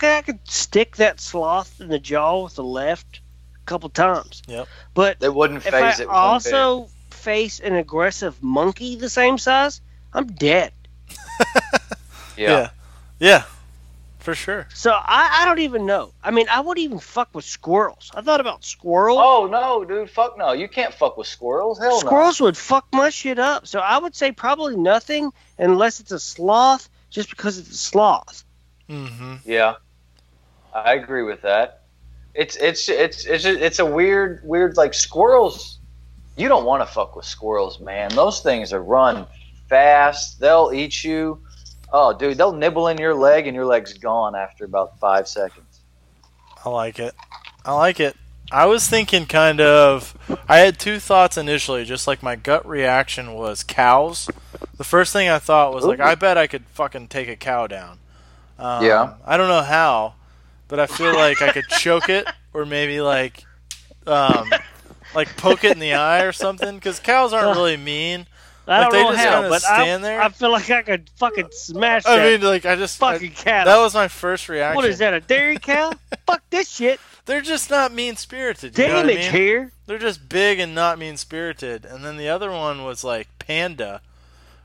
I 0.00 0.22
could 0.22 0.38
stick 0.48 0.96
that 0.96 1.20
sloth 1.20 1.80
in 1.80 1.88
the 1.88 1.98
jaw 1.98 2.44
with 2.44 2.54
the 2.54 2.64
left 2.64 3.20
a 3.56 3.66
couple 3.66 3.88
times. 3.90 4.42
Yep. 4.46 4.68
But 4.94 5.18
They 5.20 5.28
wouldn't 5.28 5.66
if 5.66 5.72
phase 5.72 6.00
I 6.00 6.02
it. 6.04 6.08
one 6.08 6.14
bit. 6.14 6.54
also 6.54 6.88
face 7.10 7.58
an 7.60 7.74
aggressive 7.74 8.40
monkey 8.42 8.96
the 8.96 9.10
same 9.10 9.36
size, 9.36 9.80
I'm 10.14 10.28
dead. 10.28 10.72
yeah. 12.36 12.70
yeah, 13.18 13.42
for 14.28 14.34
sure. 14.34 14.68
So 14.74 14.90
I, 14.92 15.38
I 15.40 15.44
don't 15.46 15.60
even 15.60 15.86
know. 15.86 16.12
I 16.22 16.30
mean, 16.30 16.48
I 16.50 16.60
wouldn't 16.60 16.84
even 16.84 16.98
fuck 16.98 17.34
with 17.34 17.46
squirrels. 17.46 18.10
I 18.14 18.20
thought 18.20 18.40
about 18.40 18.62
squirrels. 18.62 19.18
Oh 19.22 19.48
no, 19.50 19.86
dude! 19.86 20.10
Fuck 20.10 20.36
no! 20.36 20.52
You 20.52 20.68
can't 20.68 20.92
fuck 20.92 21.16
with 21.16 21.26
squirrels. 21.26 21.78
Hell 21.78 21.92
no. 21.92 21.98
squirrels 22.00 22.38
would 22.38 22.54
fuck 22.54 22.86
my 22.92 23.08
shit 23.08 23.38
up. 23.38 23.66
So 23.66 23.80
I 23.80 23.96
would 23.96 24.14
say 24.14 24.32
probably 24.32 24.76
nothing 24.76 25.32
unless 25.56 26.00
it's 26.00 26.12
a 26.12 26.20
sloth, 26.20 26.90
just 27.08 27.30
because 27.30 27.56
it's 27.56 27.70
a 27.70 27.74
sloth. 27.74 28.44
Mm-hmm. 28.90 29.36
Yeah, 29.46 29.76
I 30.74 30.92
agree 30.92 31.22
with 31.22 31.40
that. 31.40 31.84
It's 32.34 32.56
it's 32.56 32.86
it's 32.90 33.24
it's 33.24 33.46
a, 33.46 33.64
it's 33.64 33.78
a 33.78 33.86
weird 33.86 34.42
weird 34.44 34.76
like 34.76 34.92
squirrels. 34.92 35.78
You 36.36 36.48
don't 36.48 36.66
want 36.66 36.86
to 36.86 36.86
fuck 36.86 37.16
with 37.16 37.24
squirrels, 37.24 37.80
man. 37.80 38.10
Those 38.10 38.40
things 38.40 38.74
are 38.74 38.82
run 38.82 39.26
fast. 39.70 40.38
They'll 40.38 40.70
eat 40.74 41.02
you. 41.02 41.40
Oh, 41.92 42.12
dude, 42.16 42.36
they'll 42.36 42.52
nibble 42.52 42.88
in 42.88 42.98
your 42.98 43.14
leg 43.14 43.46
and 43.46 43.54
your 43.54 43.64
leg's 43.64 43.94
gone 43.94 44.34
after 44.34 44.64
about 44.64 44.98
five 44.98 45.26
seconds. 45.26 45.80
I 46.64 46.68
like 46.70 46.98
it. 46.98 47.14
I 47.64 47.72
like 47.72 48.00
it. 48.00 48.16
I 48.50 48.66
was 48.66 48.86
thinking 48.88 49.26
kind 49.26 49.60
of. 49.60 50.16
I 50.48 50.58
had 50.58 50.78
two 50.78 50.98
thoughts 50.98 51.36
initially, 51.36 51.84
just 51.84 52.06
like 52.06 52.22
my 52.22 52.34
gut 52.36 52.66
reaction 52.66 53.34
was 53.34 53.62
cows. 53.62 54.28
The 54.76 54.84
first 54.84 55.12
thing 55.12 55.28
I 55.28 55.38
thought 55.38 55.74
was 55.74 55.84
like, 55.84 56.00
I 56.00 56.14
bet 56.14 56.38
I 56.38 56.46
could 56.46 56.64
fucking 56.72 57.08
take 57.08 57.28
a 57.28 57.36
cow 57.36 57.66
down. 57.66 57.98
Um, 58.58 58.84
Yeah. 58.84 59.14
I 59.26 59.36
don't 59.36 59.48
know 59.48 59.62
how, 59.62 60.14
but 60.66 60.80
I 60.80 60.86
feel 60.86 61.14
like 61.14 61.42
I 61.42 61.52
could 61.52 61.68
choke 61.68 62.08
it 62.08 62.26
or 62.54 62.64
maybe 62.64 63.00
like, 63.00 63.44
um, 64.06 64.50
like 65.14 65.36
poke 65.36 65.64
it 65.64 65.72
in 65.72 65.78
the 65.78 65.94
eye 65.94 66.22
or 66.22 66.32
something. 66.32 66.74
Because 66.76 67.00
cows 67.00 67.32
aren't 67.34 67.56
really 67.56 67.76
mean. 67.76 68.26
I 68.68 68.80
Like, 68.80 68.90
don't 68.90 68.92
they 68.92 69.02
know 69.04 69.10
just 69.12 69.24
how, 69.24 69.32
kinda 69.34 69.48
but 69.48 69.62
stand 69.62 70.04
I, 70.04 70.08
there? 70.08 70.22
I 70.22 70.28
feel 70.28 70.50
like 70.52 70.70
I 70.70 70.82
could 70.82 71.10
fucking 71.16 71.48
smash 71.52 72.04
that 72.04 72.18
I 72.20 72.30
mean, 72.30 72.42
like 72.42 72.66
I 72.66 72.76
just 72.76 73.02
I- 73.02 73.14
fucking 73.14 73.30
cat. 73.32 73.64
that 73.66 73.78
was 73.78 73.94
my 73.94 74.08
first 74.08 74.48
reaction. 74.48 74.76
what 74.76 74.84
is 74.84 74.98
that? 74.98 75.14
A 75.14 75.20
dairy 75.20 75.58
cow? 75.58 75.92
Fuck 76.26 76.42
this 76.50 76.68
shit. 76.70 77.00
They're 77.24 77.40
just 77.40 77.70
not 77.70 77.92
mean 77.92 78.16
spirited. 78.16 78.76
You 78.78 78.88
know 78.88 78.94
what 78.96 79.04
I 79.06 79.08
Damage 79.08 79.24
mean? 79.24 79.32
here. 79.32 79.72
They're 79.86 79.98
just 79.98 80.28
big 80.28 80.58
and 80.58 80.74
not 80.74 80.98
mean 80.98 81.16
spirited. 81.16 81.84
And 81.84 82.04
then 82.04 82.16
the 82.18 82.28
other 82.28 82.50
one 82.50 82.84
was 82.84 83.02
like 83.04 83.28
panda 83.38 84.00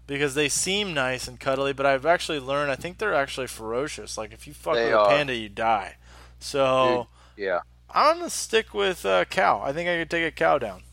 because 0.08 0.36
they 0.36 0.50
seem 0.50 0.94
nice 0.94 1.28
and 1.28 1.40
cuddly, 1.40 1.72
but 1.74 1.86
I've 1.86 2.06
actually 2.06 2.40
learned 2.40 2.72
I 2.72 2.76
think 2.76 2.98
they're 2.98 3.14
actually 3.14 3.48
ferocious. 3.48 4.18
Like 4.18 4.34
if 4.34 4.48
you 4.48 4.54
fuck 4.54 4.76
They 4.76 4.86
with 4.86 4.94
are. 4.96 5.06
a 5.06 5.10
panda, 5.10 5.36
you 5.36 5.48
die. 5.50 5.96
So 6.40 7.08
Yeah. 7.38 7.60
I'm 7.96 8.18
gonna 8.18 8.30
stick 8.30 8.74
with 8.74 9.06
uh, 9.06 9.26
cow. 9.26 9.62
I 9.64 9.72
think 9.72 9.88
I 9.88 9.98
could 10.00 10.10
take 10.10 10.26
a 10.26 10.32
cow 10.32 10.58
down. 10.58 10.84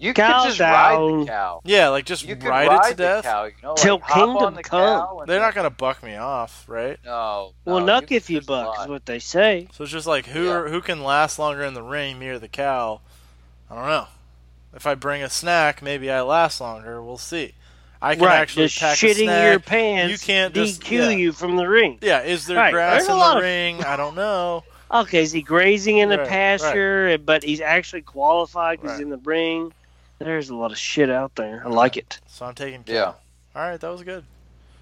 You 0.00 0.14
Cow 0.14 0.40
could 0.42 0.48
just 0.48 0.60
ride 0.60 0.96
down. 0.96 1.20
the 1.20 1.26
cow. 1.26 1.60
Yeah, 1.64 1.88
like 1.88 2.06
just 2.06 2.24
You 2.24 2.34
ride, 2.36 2.68
ride, 2.68 2.86
it 2.86 2.90
to 2.90 2.94
death. 2.96 3.24
cow. 3.24 3.44
You 3.44 3.52
know, 3.62 3.74
Till 3.76 3.96
like, 3.98 4.06
kingdom 4.08 4.54
the 4.54 4.62
come. 4.62 5.20
They're 5.26 5.40
not 5.40 5.54
gonna 5.54 5.68
buck 5.70 6.02
me 6.02 6.16
off, 6.16 6.64
right? 6.66 6.98
No. 7.04 7.52
Well, 7.66 7.80
no, 7.80 8.00
nuck 8.00 8.10
you 8.10 8.16
if 8.16 8.30
you 8.30 8.40
buck 8.40 8.76
ride. 8.78 8.84
is 8.84 8.88
what 8.88 9.04
they 9.06 9.18
say. 9.18 9.68
So 9.72 9.84
it's 9.84 9.92
just 9.92 10.06
like 10.06 10.26
who 10.26 10.44
Yeah. 10.46 10.52
are, 10.52 10.68
who 10.68 10.80
can 10.80 11.02
last 11.04 11.38
longer 11.38 11.62
in 11.62 11.74
the 11.74 11.82
ring, 11.82 12.18
me 12.18 12.28
or 12.28 12.38
the 12.38 12.48
cow? 12.48 13.00
I 13.70 13.74
don't 13.74 13.86
know. 13.86 14.06
If 14.74 14.86
I 14.86 14.94
bring 14.94 15.22
a 15.22 15.28
snack, 15.30 15.82
maybe 15.82 16.10
I 16.10 16.22
last 16.22 16.60
longer. 16.60 17.02
We'll 17.02 17.18
see. 17.18 17.54
I 18.00 18.14
can 18.14 18.24
right, 18.24 18.36
actually 18.40 18.68
just 18.68 18.80
pack 18.80 19.02
a 19.02 19.06
shitting 19.06 19.24
snack. 19.24 19.44
your 19.44 19.60
pants. 19.60 20.12
You 20.12 20.26
can't 20.26 20.54
just- 20.54 20.80
DQ 20.82 20.90
yeah. 20.96 21.08
you 21.10 21.32
from 21.32 21.56
the 21.56 21.68
ring. 21.68 21.98
Yeah, 22.00 22.22
is 22.22 22.46
there 22.46 22.56
Right, 22.56 22.72
grass 22.72 23.00
there's 23.00 23.08
a 23.08 23.12
in 23.12 23.18
lot 23.18 23.32
the 23.32 23.38
of- 23.40 23.42
ring? 23.44 23.84
I 23.84 23.96
don't 23.96 24.14
know. 24.14 24.64
Okay, 24.92 25.22
is 25.22 25.30
he 25.30 25.40
grazing 25.40 25.98
in 25.98 26.08
the 26.08 26.18
Right, 26.18 26.26
pasture, 26.28 27.16
but 27.18 27.44
he's 27.44 27.60
actually 27.60 28.02
qualified 28.02 28.80
because 28.80 28.94
Right. 28.94 28.96
he's 28.98 29.04
in 29.04 29.10
the 29.10 29.18
ring? 29.18 29.72
There's 30.20 30.50
a 30.50 30.54
lot 30.54 30.70
of 30.70 30.78
shit 30.78 31.10
out 31.10 31.34
there. 31.34 31.62
I 31.64 31.68
like 31.70 31.96
it. 31.96 32.20
So 32.26 32.44
I'm 32.46 32.54
taking 32.54 32.84
cow. 32.84 32.92
Yeah. 32.92 33.12
All 33.56 33.68
right, 33.68 33.80
that 33.80 33.88
was 33.90 34.02
good. 34.02 34.24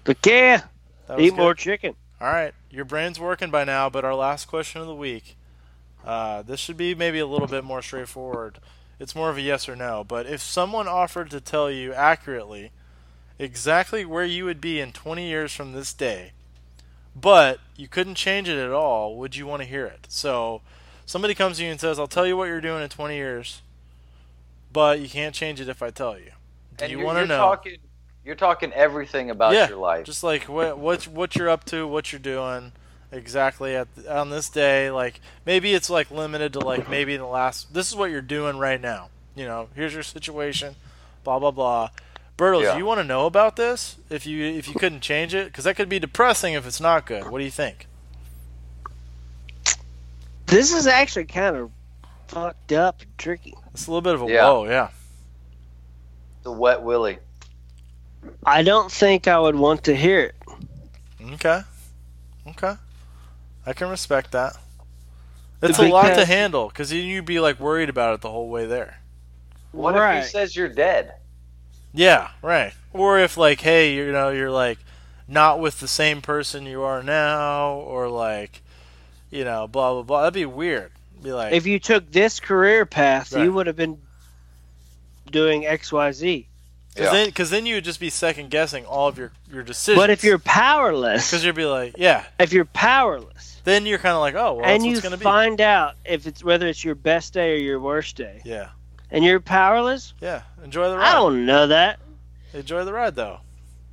But 0.03 0.17
yeah, 0.25 0.63
That 1.07 1.17
was 1.17 1.25
eat 1.25 1.29
good. 1.31 1.37
more 1.37 1.53
chicken. 1.55 1.95
All 2.21 2.27
right, 2.27 2.53
your 2.69 2.83
brain's 2.85 3.19
working 3.19 3.49
by 3.49 3.63
now, 3.63 3.89
but 3.89 4.03
our 4.03 4.13
last 4.15 4.45
question 4.49 4.81
of 4.81 4.87
the 4.87 4.93
week. 4.95 5.37
Uh, 6.05 6.41
this 6.41 6.59
should 6.59 6.75
be 6.77 6.93
maybe 6.93 7.19
a 7.19 7.25
little 7.25 7.47
bit 7.47 7.63
more 7.63 7.81
straightforward. 7.81 8.59
It's 8.99 9.15
more 9.15 9.29
of 9.29 9.37
a 9.37 9.41
yes 9.41 9.69
or 9.69 9.75
no. 9.77 10.03
But 10.03 10.25
if 10.25 10.41
someone 10.41 10.87
offered 10.89 11.29
to 11.31 11.39
tell 11.39 11.71
you 11.71 11.93
accurately 11.93 12.71
exactly 13.37 14.03
where 14.03 14.25
you 14.25 14.43
would 14.43 14.59
be 14.59 14.81
in 14.81 14.91
20 14.91 15.25
years 15.25 15.53
from 15.53 15.71
this 15.71 15.93
day, 15.93 16.33
but 17.15 17.59
you 17.77 17.87
couldn't 17.87 18.15
change 18.15 18.49
it 18.49 18.57
at 18.57 18.71
all, 18.71 19.15
would 19.15 19.37
you 19.37 19.47
want 19.47 19.61
to 19.61 19.67
hear 19.67 19.85
it? 19.85 20.07
So 20.09 20.61
somebody 21.05 21.33
comes 21.33 21.57
to 21.57 21.63
you 21.63 21.71
and 21.71 21.79
says, 21.79 21.97
I'll 21.97 22.07
tell 22.07 22.27
you 22.27 22.35
what 22.35 22.49
you're 22.49 22.59
doing 22.59 22.83
in 22.83 22.89
20 22.89 23.15
years, 23.15 23.61
but 24.71 24.99
you 24.99 25.09
can't 25.09 25.33
change 25.35 25.59
it 25.61 25.69
if 25.69 25.81
I 25.81 25.89
tell 25.89 26.17
you. 26.17 26.31
Do 26.77 26.83
And 26.85 26.91
you 26.91 26.97
you're- 26.99 27.05
want 27.05 27.19
to 27.19 27.25
know? 27.25 27.37
Talking, 27.37 27.77
you're 28.23 28.35
talking 28.35 28.71
everything 28.73 29.29
about 29.29 29.53
Yeah, 29.53 29.67
your 29.69 29.77
life. 29.77 30.05
Just 30.05 30.23
like 30.23 30.43
what 30.43 30.77
what 30.77 31.07
what 31.07 31.35
you're 31.35 31.49
up 31.49 31.63
to, 31.65 31.87
what 31.87 32.11
you're 32.11 32.19
doing 32.19 32.71
exactly 33.11 33.75
at 33.75 33.87
on 34.07 34.29
this 34.29 34.49
day. 34.49 34.91
Like 34.91 35.19
maybe 35.45 35.73
it's 35.73 35.89
like 35.89 36.11
limited 36.11 36.53
to 36.53 36.59
like 36.59 36.89
maybe 36.89 37.17
the 37.17 37.25
last. 37.25 37.73
This 37.73 37.87
is 37.89 37.95
what 37.95 38.11
you're 38.11 38.21
doing 38.21 38.57
right 38.57 38.79
now. 38.79 39.09
You 39.35 39.45
know, 39.45 39.69
here's 39.75 39.93
your 39.93 40.03
situation. 40.03 40.75
Blah 41.23 41.39
blah 41.39 41.51
blah. 41.51 41.89
Bertles, 42.37 42.63
Yeah. 42.63 42.71
do 42.73 42.77
you 42.77 42.85
want 42.85 42.99
to 42.99 43.03
know 43.03 43.25
about 43.25 43.55
this? 43.57 43.97
If 44.09 44.25
you 44.25 44.45
if 44.45 44.67
you 44.67 44.73
couldn't 44.75 45.01
change 45.01 45.33
it, 45.33 45.47
because 45.47 45.65
that 45.65 45.75
could 45.75 45.89
be 45.89 45.99
depressing 45.99 46.53
if 46.53 46.65
it's 46.67 46.79
not 46.79 47.05
good. 47.05 47.29
What 47.29 47.39
do 47.39 47.43
you 47.43 47.51
think? 47.51 47.87
This 50.45 50.73
is 50.73 50.87
actually 50.87 51.25
kind 51.25 51.55
of 51.55 51.71
fucked 52.29 52.71
up 52.71 53.01
and 53.01 53.17
tricky. 53.17 53.55
It's 53.73 53.87
a 53.87 53.91
little 53.91 54.01
bit 54.01 54.15
of 54.15 54.21
a 54.21 54.31
Yeah. 54.31 54.45
whoa, 54.45 54.65
yeah. 54.65 54.89
the 56.43 56.51
wet 56.51 56.81
willy. 56.81 57.19
I 58.45 58.63
don't 58.63 58.91
think 58.91 59.27
I 59.27 59.39
would 59.39 59.55
want 59.55 59.83
to 59.85 59.95
hear 59.95 60.21
it. 60.21 60.35
Okay, 61.33 61.61
okay. 62.47 62.75
I 63.65 63.73
can 63.73 63.89
respect 63.89 64.31
that. 64.31 64.55
It's 65.61 65.79
a 65.79 65.87
lot 65.89 66.15
to 66.15 66.25
handle 66.25 66.69
because 66.69 66.93
you'd 66.93 67.25
be 67.25 67.39
like 67.39 67.59
worried 67.59 67.89
about 67.89 68.15
it 68.15 68.21
the 68.21 68.31
whole 68.31 68.49
way 68.49 68.65
there. 68.65 68.99
What 69.71 69.95
right. 69.95 70.17
if 70.17 70.25
he 70.25 70.29
says 70.29 70.55
you're 70.55 70.69
dead? 70.69 71.13
Yeah, 71.93 72.29
right. 72.41 72.73
Or 72.93 73.19
if 73.19 73.35
like, 73.37 73.61
hey, 73.61 73.93
you 73.93 74.11
know, 74.11 74.29
you're 74.29 74.51
like 74.51 74.79
not 75.27 75.59
with 75.59 75.79
the 75.79 75.87
same 75.87 76.21
person 76.21 76.65
you 76.65 76.81
are 76.83 77.03
now, 77.03 77.73
or 77.73 78.07
like, 78.07 78.61
you 79.29 79.43
know, 79.43 79.67
blah 79.67 79.93
blah 79.93 80.03
blah. 80.03 80.21
That'd 80.21 80.33
be 80.33 80.45
weird. 80.45 80.91
Be 81.21 81.31
like, 81.33 81.53
if 81.53 81.65
you 81.67 81.79
took 81.79 82.11
this 82.11 82.39
career 82.39 82.85
path, 82.85 83.33
Right. 83.33 83.43
you 83.43 83.51
would 83.53 83.67
have 83.67 83.75
been 83.75 83.97
doing 85.31 85.65
X, 85.65 85.91
Y, 85.91 86.11
Z. 86.11 86.47
because 86.93 87.05
Yeah. 87.05 87.11
then, 87.11 87.25
because 87.27 87.49
then 87.49 87.65
you 87.65 87.75
would 87.75 87.83
just 87.83 87.99
be 87.99 88.09
second 88.09 88.49
guessing 88.49 88.85
all 88.85 89.07
of 89.07 89.17
your 89.17 89.31
your 89.51 89.63
decisions. 89.63 90.01
But 90.01 90.09
if 90.09 90.23
you're 90.23 90.39
powerless, 90.39 91.29
because 91.29 91.43
you'd 91.45 91.55
be 91.55 91.65
like, 91.65 91.95
yeah, 91.97 92.23
if 92.39 92.51
you're 92.53 92.65
powerless, 92.65 93.59
then 93.63 93.85
you're 93.85 93.99
kind 93.99 94.15
of 94.15 94.21
like, 94.21 94.35
oh, 94.35 94.53
well, 94.55 94.65
and 94.65 94.81
that's 94.81 94.85
you 94.85 94.91
what's 94.91 95.01
gonna 95.03 95.17
be. 95.17 95.23
find 95.23 95.61
out 95.61 95.95
if 96.05 96.25
it's 96.27 96.43
whether 96.43 96.67
it's 96.67 96.83
your 96.83 96.95
best 96.95 97.33
day 97.33 97.53
or 97.53 97.57
your 97.57 97.79
worst 97.79 98.15
day, 98.15 98.41
Yeah, 98.45 98.69
and 99.11 99.23
you're 99.23 99.39
powerless, 99.39 100.13
yeah. 100.21 100.41
Enjoy 100.63 100.89
the 100.89 100.97
ride. 100.97 101.09
I 101.09 101.13
don't 101.13 101.45
know 101.45 101.67
that. 101.67 101.99
Enjoy 102.53 102.83
the 102.85 102.93
ride 102.93 103.15
though. 103.15 103.39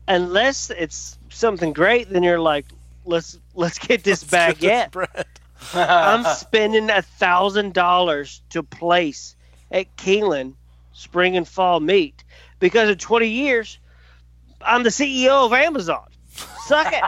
Unless 0.09 0.71
it's 0.71 1.19
something 1.31 1.73
great, 1.73 2.09
then 2.11 2.23
you're 2.23 2.39
like, 2.41 2.65
let's 3.05 3.39
let's 3.55 3.79
get 3.79 4.05
this 4.05 4.23
Let's 4.33 4.59
get 4.59 4.61
this 4.61 4.71
baguette. 4.71 4.91
bread. 4.93 5.27
I'm 5.75 6.25
spending 6.37 6.91
a 6.91 7.03
thousand 7.03 7.75
dollars 7.75 8.43
to 8.51 8.63
place 8.63 9.37
at 9.71 9.97
Keeneland 9.97 10.55
spring 10.93 11.37
and 11.37 11.47
fall 11.47 11.81
meet 11.81 12.25
because 12.59 12.89
in 12.89 12.97
20 12.99 13.27
years 13.29 13.79
I'm 14.61 14.83
the 14.83 14.91
CEO 14.91 15.47
of 15.47 15.53
Amazon. 15.53 16.07
Suck 16.67 16.93
it. 16.93 17.03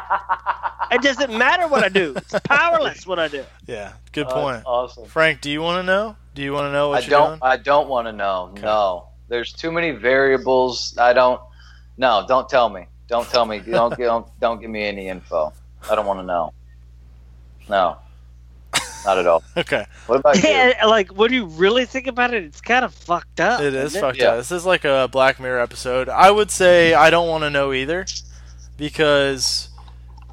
it 0.93 1.03
doesn't 1.03 1.37
matter 1.37 1.67
what 1.69 1.85
I 1.85 1.89
do. 1.89 2.15
It's 2.17 2.39
powerless 2.45 3.07
what 3.07 3.19
I 3.19 3.29
do. 3.29 3.45
Yeah, 3.67 3.93
good 4.13 4.27
Oh, 4.29 4.33
point. 4.35 4.57
that's 4.59 4.67
awesome. 4.67 5.05
Frank, 5.07 5.41
do 5.41 5.51
you 5.51 5.61
want 5.61 5.83
to 5.83 5.87
know? 5.87 6.17
Do 6.35 6.43
you 6.43 6.53
want 6.53 6.67
to 6.67 6.73
know 6.73 6.91
what 6.91 6.99
I 6.99 7.01
you're 7.07 7.11
don't. 7.11 7.29
doing? 7.31 7.41
I 7.43 7.57
don't 7.57 7.89
want 7.89 8.07
to 8.07 8.13
know. 8.13 8.55
No, 8.63 9.09
there's 9.29 9.53
too 9.53 9.73
many 9.73 9.91
variables. 9.91 10.97
I 10.97 11.13
don't. 11.13 11.41
No, 11.97 12.25
don't 12.29 12.49
tell 12.49 12.69
me. 12.69 12.87
Don't 13.09 13.27
tell 13.29 13.45
me. 13.45 13.59
Don't 13.59 13.97
don't 13.99 14.27
don't 14.41 14.61
give 14.61 14.71
me 14.71 14.85
any 14.85 15.09
info. 15.09 15.53
I 15.91 15.95
don't 15.97 16.07
want 16.07 16.21
to 16.21 16.25
know. 16.27 16.53
No, 17.69 17.99
not 19.05 19.19
at 19.19 19.27
all. 19.27 19.43
Okay, 19.57 19.87
What 20.07 20.21
about 20.21 20.43
you? 20.43 20.49
Yeah, 20.49 20.85
like 20.87 21.11
when 21.11 21.33
you 21.33 21.47
really 21.47 21.85
think 21.87 22.07
about 22.07 22.33
it, 22.35 22.45
it's 22.45 22.61
kind 22.61 22.85
of 22.85 22.95
fucked 22.95 23.41
up. 23.41 23.61
it 23.61 23.75
is 23.75 23.87
isn't 23.93 24.01
fucked 24.01 24.19
Yeah. 24.19 24.31
up. 24.33 24.37
This 24.39 24.53
is 24.53 24.65
like 24.67 24.85
a 24.85 25.09
Black 25.11 25.41
Mirror 25.41 25.61
episode. 25.61 26.09
I 26.09 26.31
would 26.31 26.51
say 26.51 26.95
I 26.95 27.11
don't 27.11 27.29
want 27.29 27.43
to 27.45 27.51
know 27.51 27.73
either, 27.73 28.07
because, 28.77 29.69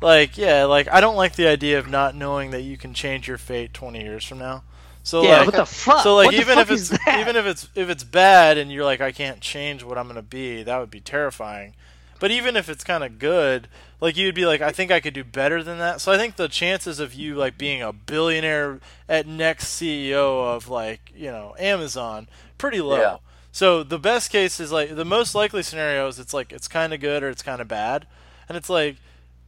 like, 0.01 0.37
yeah, 0.37 0.65
like 0.65 0.87
I 0.91 1.01
don't 1.01 1.15
like 1.15 1.35
the 1.35 1.47
idea 1.47 1.79
of 1.79 1.87
not 1.89 2.15
knowing 2.15 2.51
that 2.51 2.61
you 2.61 2.77
can 2.77 2.93
change 2.93 3.27
your 3.27 3.37
fate 3.37 3.73
20 3.73 4.01
years 4.01 4.23
from 4.23 4.39
now. 4.39 4.63
So 5.03 5.23
Yeah, 5.23 5.37
like, 5.37 5.45
what 5.47 5.55
the 5.55 5.65
fuck? 5.65 6.01
so 6.03 6.15
like 6.15 6.27
What 6.27 6.33
even 6.35 6.57
if 6.57 6.71
it's 6.71 6.91
even 7.17 7.35
if 7.35 7.45
it's 7.45 7.69
if 7.75 7.89
it's 7.89 8.03
bad 8.03 8.57
and 8.57 8.71
you're 8.71 8.85
like 8.85 9.01
I 9.01 9.11
can't 9.11 9.39
change 9.39 9.83
what 9.83 9.97
I'm 9.97 10.07
gonna 10.07 10.21
be, 10.23 10.63
that 10.63 10.77
would 10.79 10.89
be 10.89 10.99
terrifying. 11.01 11.75
But 12.19 12.31
even 12.31 12.55
if 12.55 12.69
it's 12.69 12.83
kind 12.83 13.03
of 13.03 13.19
good, 13.19 13.67
like 13.99 14.15
you'd 14.15 14.35
be 14.35 14.45
like, 14.45 14.61
I 14.61 14.71
think 14.71 14.91
I 14.91 14.99
could 14.99 15.13
do 15.13 15.23
better 15.23 15.61
than 15.63 15.77
that. 15.79 16.01
So 16.01 16.11
I 16.11 16.17
think 16.17 16.35
the 16.35 16.47
chances 16.47 16.99
of 16.99 17.13
you 17.13 17.35
like 17.35 17.57
being 17.57 17.81
a 17.81 17.91
billionaire 17.91 18.79
at 19.09 19.27
next 19.27 19.79
CEO 19.79 20.55
of 20.55 20.69
like 20.69 21.11
you 21.15 21.31
know 21.31 21.55
Amazon 21.59 22.27
pretty 22.57 22.81
low. 22.81 22.99
Yeah. 22.99 23.17
So 23.51 23.83
the 23.83 23.99
best 23.99 24.31
case 24.31 24.59
is 24.59 24.71
like 24.71 24.95
the 24.95 25.05
most 25.05 25.35
likely 25.35 25.63
scenario 25.63 26.07
is 26.07 26.19
it's 26.19 26.33
like 26.33 26.51
it's 26.51 26.67
kind 26.67 26.93
of 26.93 26.99
good 26.99 27.23
or 27.23 27.29
it's 27.29 27.43
kind 27.43 27.61
of 27.61 27.67
bad, 27.67 28.07
and 28.47 28.57
it's 28.57 28.69
like 28.69 28.97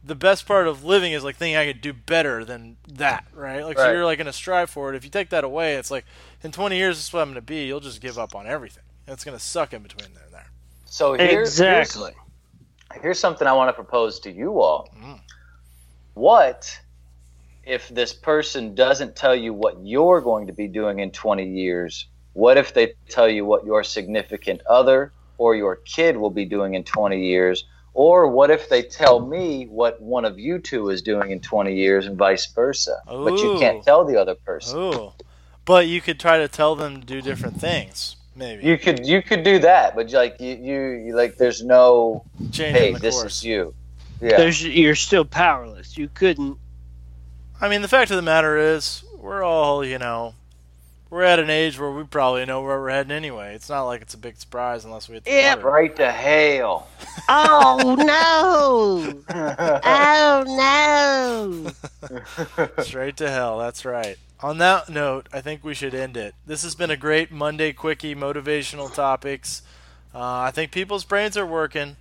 the 0.04 0.14
best 0.14 0.46
part 0.46 0.66
of 0.66 0.84
living 0.84 1.12
is 1.12 1.24
like 1.24 1.36
thinking 1.36 1.56
I 1.56 1.66
could 1.66 1.80
do 1.80 1.92
better 1.92 2.44
than 2.44 2.76
that, 2.88 3.26
right? 3.34 3.64
Like 3.64 3.78
so 3.78 3.90
you're 3.92 4.04
like 4.04 4.18
gonna 4.18 4.32
strive 4.32 4.70
for 4.70 4.92
it. 4.92 4.96
If 4.96 5.04
you 5.04 5.10
take 5.10 5.30
that 5.30 5.44
away, 5.44 5.74
it's 5.74 5.90
like 5.90 6.04
in 6.42 6.52
20 6.52 6.76
years 6.76 6.96
this 6.96 7.08
is 7.08 7.12
what 7.12 7.20
I'm 7.20 7.28
gonna 7.28 7.42
be. 7.42 7.66
You'll 7.66 7.80
just 7.80 8.00
give 8.00 8.18
up 8.18 8.34
on 8.34 8.46
everything. 8.46 8.84
And 9.06 9.14
it's 9.14 9.24
gonna 9.24 9.38
suck 9.38 9.72
in 9.72 9.82
between 9.82 10.14
there 10.14 10.24
and 10.24 10.32
there. 10.32 10.50
So 10.86 11.14
here, 11.14 11.40
Exactly. 11.40 12.12
Here's, 12.12 12.27
here's 13.00 13.18
something 13.18 13.46
I 13.46 13.52
want 13.52 13.68
to 13.68 13.72
propose 13.72 14.20
to 14.20 14.32
you 14.32 14.60
all. 14.60 14.88
Mm. 14.98 15.20
What 16.14 16.80
if 17.64 17.88
this 17.88 18.12
person 18.12 18.74
doesn't 18.74 19.14
tell 19.14 19.36
you 19.36 19.52
what 19.52 19.76
you're 19.84 20.20
going 20.20 20.46
to 20.46 20.52
be 20.52 20.68
doing 20.68 21.00
in 21.00 21.10
20 21.10 21.46
years? 21.46 22.06
What 22.32 22.56
if 22.56 22.74
they 22.74 22.94
tell 23.08 23.28
you 23.28 23.44
what 23.44 23.64
your 23.64 23.84
significant 23.84 24.62
other 24.66 25.12
or 25.36 25.54
your 25.54 25.76
kid 25.76 26.16
will 26.16 26.30
be 26.30 26.44
doing 26.44 26.74
in 26.74 26.84
20 26.84 27.24
years? 27.24 27.64
Or 27.94 28.28
what 28.28 28.50
if 28.50 28.68
they 28.68 28.82
tell 28.82 29.20
me 29.20 29.64
what 29.64 30.00
one 30.00 30.24
of 30.24 30.38
you 30.38 30.58
two 30.58 30.88
is 30.90 31.02
doing 31.02 31.30
in 31.30 31.40
20 31.40 31.74
years 31.74 32.06
and 32.06 32.16
vice 32.16 32.46
versa? 32.46 32.96
But 33.06 33.38
you 33.38 33.58
can't 33.58 33.82
tell 33.82 34.04
the 34.04 34.16
other 34.16 34.34
person. 34.34 34.78
Oh, 34.78 35.14
but 35.64 35.88
you 35.88 36.00
could 36.00 36.20
try 36.20 36.38
to 36.38 36.48
tell 36.48 36.76
them 36.76 37.00
to 37.00 37.06
do 37.06 37.20
different 37.20 37.60
things. 37.60 38.16
Maybe 38.38 38.64
You 38.64 38.78
could 38.78 39.04
you 39.04 39.20
could 39.20 39.42
do 39.42 39.58
that, 39.58 39.96
but 39.96 40.12
like 40.12 40.40
you, 40.40 40.54
you, 40.54 40.80
you 41.06 41.16
like 41.16 41.36
there's 41.36 41.64
no 41.64 42.24
changing 42.52 42.74
hey, 42.74 42.92
the 42.92 43.00
this 43.00 43.16
course. 43.16 43.38
is 43.38 43.44
you. 43.44 43.74
Yeah. 44.20 44.36
There's, 44.36 44.64
you're 44.64 44.94
still 44.94 45.24
powerless. 45.24 45.98
You 45.98 46.08
couldn't. 46.08 46.56
I 47.60 47.68
mean, 47.68 47.82
the 47.82 47.88
fact 47.88 48.12
of 48.12 48.16
the 48.16 48.22
matter 48.22 48.56
is, 48.56 49.02
we're 49.16 49.42
all 49.42 49.84
you 49.84 49.98
know, 49.98 50.34
we're 51.10 51.22
at 51.22 51.38
an 51.38 51.50
age 51.50 51.78
where 51.78 51.90
we 51.90 52.04
probably 52.04 52.44
know 52.44 52.62
where 52.62 52.78
we're 52.80 52.90
heading 52.90 53.12
anyway. 53.12 53.54
It's 53.54 53.68
not 53.68 53.84
like 53.84 54.02
it's 54.02 54.14
a 54.14 54.18
big 54.18 54.36
surprise 54.36 54.84
unless 54.84 55.08
we 55.08 55.14
hit 55.14 55.24
the 55.24 55.30
Yeah, 55.30 55.54
water. 55.56 55.68
right 55.68 55.96
to 55.96 56.10
hell. 56.10 56.88
Oh 57.30 57.94
no! 57.98 59.22
Oh 59.84 61.72
no! 62.08 62.68
Straight 62.82 63.16
to 63.18 63.28
hell. 63.30 63.58
That's 63.58 63.84
right. 63.84 64.16
On 64.40 64.58
that 64.58 64.88
note, 64.88 65.28
I 65.32 65.40
think 65.42 65.62
we 65.64 65.74
should 65.74 65.94
end 65.94 66.16
it. 66.16 66.34
This 66.46 66.62
has 66.62 66.74
been 66.74 66.90
a 66.90 66.96
great 66.96 67.30
Monday 67.30 67.72
quickie 67.72 68.14
motivational 68.14 68.92
topics. 68.94 69.62
Uh, 70.14 70.20
I 70.22 70.50
think 70.52 70.70
people's 70.72 71.04
brains 71.04 71.36
are 71.36 71.44
working, 71.44 71.96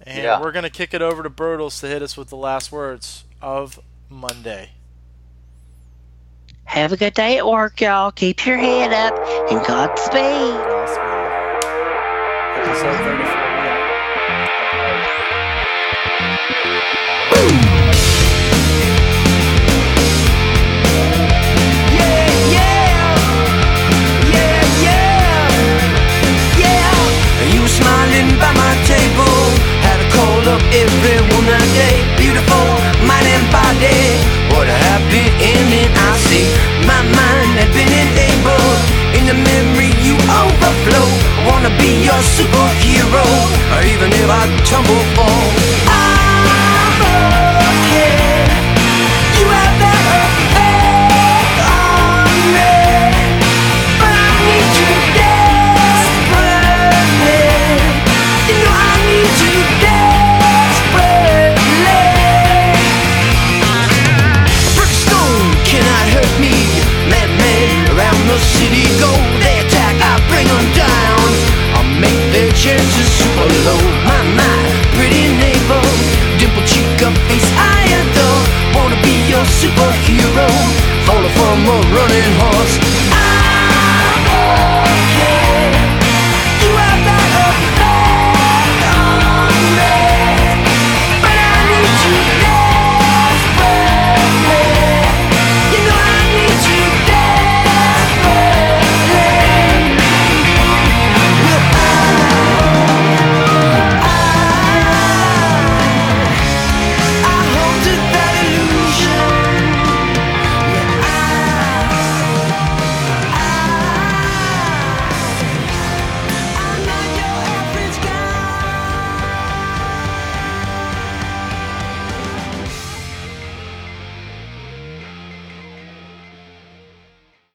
and 0.00 0.22
Yeah. 0.22 0.40
we're 0.40 0.52
gonna 0.52 0.70
kick 0.70 0.94
it 0.94 1.02
over 1.02 1.22
to 1.22 1.28
Bertles 1.30 1.80
to 1.80 1.86
hit 1.88 2.00
us 2.00 2.16
with 2.16 2.28
the 2.30 2.36
last 2.36 2.72
words 2.72 3.24
of 3.42 3.80
Monday. 4.08 4.70
Have 6.66 6.92
a 6.92 6.96
good 6.96 7.14
day 7.14 7.38
at 7.38 7.46
work, 7.46 7.80
y'all. 7.80 8.10
Keep 8.10 8.46
your 8.46 8.56
head 8.56 8.92
up 8.92 9.14
and 9.50 9.64
Godspeed. 9.64 10.54
Episode 12.56 12.96
34. 12.96 13.44
Yeah. 20.94 21.94
Yeah, 21.94 22.34
yeah, 22.54 22.80
yeah, 24.32 24.60
yeah, 24.84 25.48
yeah. 26.58 27.52
You 27.52 27.60
were 27.62 27.68
smiling 27.68 28.28
by 28.42 28.50
my 28.54 28.74
table, 28.88 29.38
had 29.86 29.98
a 30.00 30.08
call 30.16 30.42
up 30.54 30.62
everyone 30.74 31.46
that 31.46 31.68
day. 31.78 31.96
Beautiful 32.18 32.66
mind 33.06 33.26
and 33.28 33.46
body, 33.52 34.18
what 34.54 34.66
a 35.14 35.20
happy 35.20 35.44
ending 35.44 35.90
I 35.94 36.16
see. 36.26 36.46
My 36.86 37.00
mind 37.02 37.50
had 37.58 37.70
been 37.72 37.88
enabled, 37.88 38.82
in 39.16 39.26
the 39.26 39.34
memory 39.34 39.92
you 40.02 40.14
overflow. 40.14 41.08
I 41.38 41.46
wanna 41.46 41.70
be 41.78 42.04
your 42.04 42.22
superhero, 42.36 43.24
even 43.92 44.10
if 44.12 44.28
I 44.30 44.42
tumble 44.64 45.04
fall. 45.14 45.46
I'm 45.86 46.33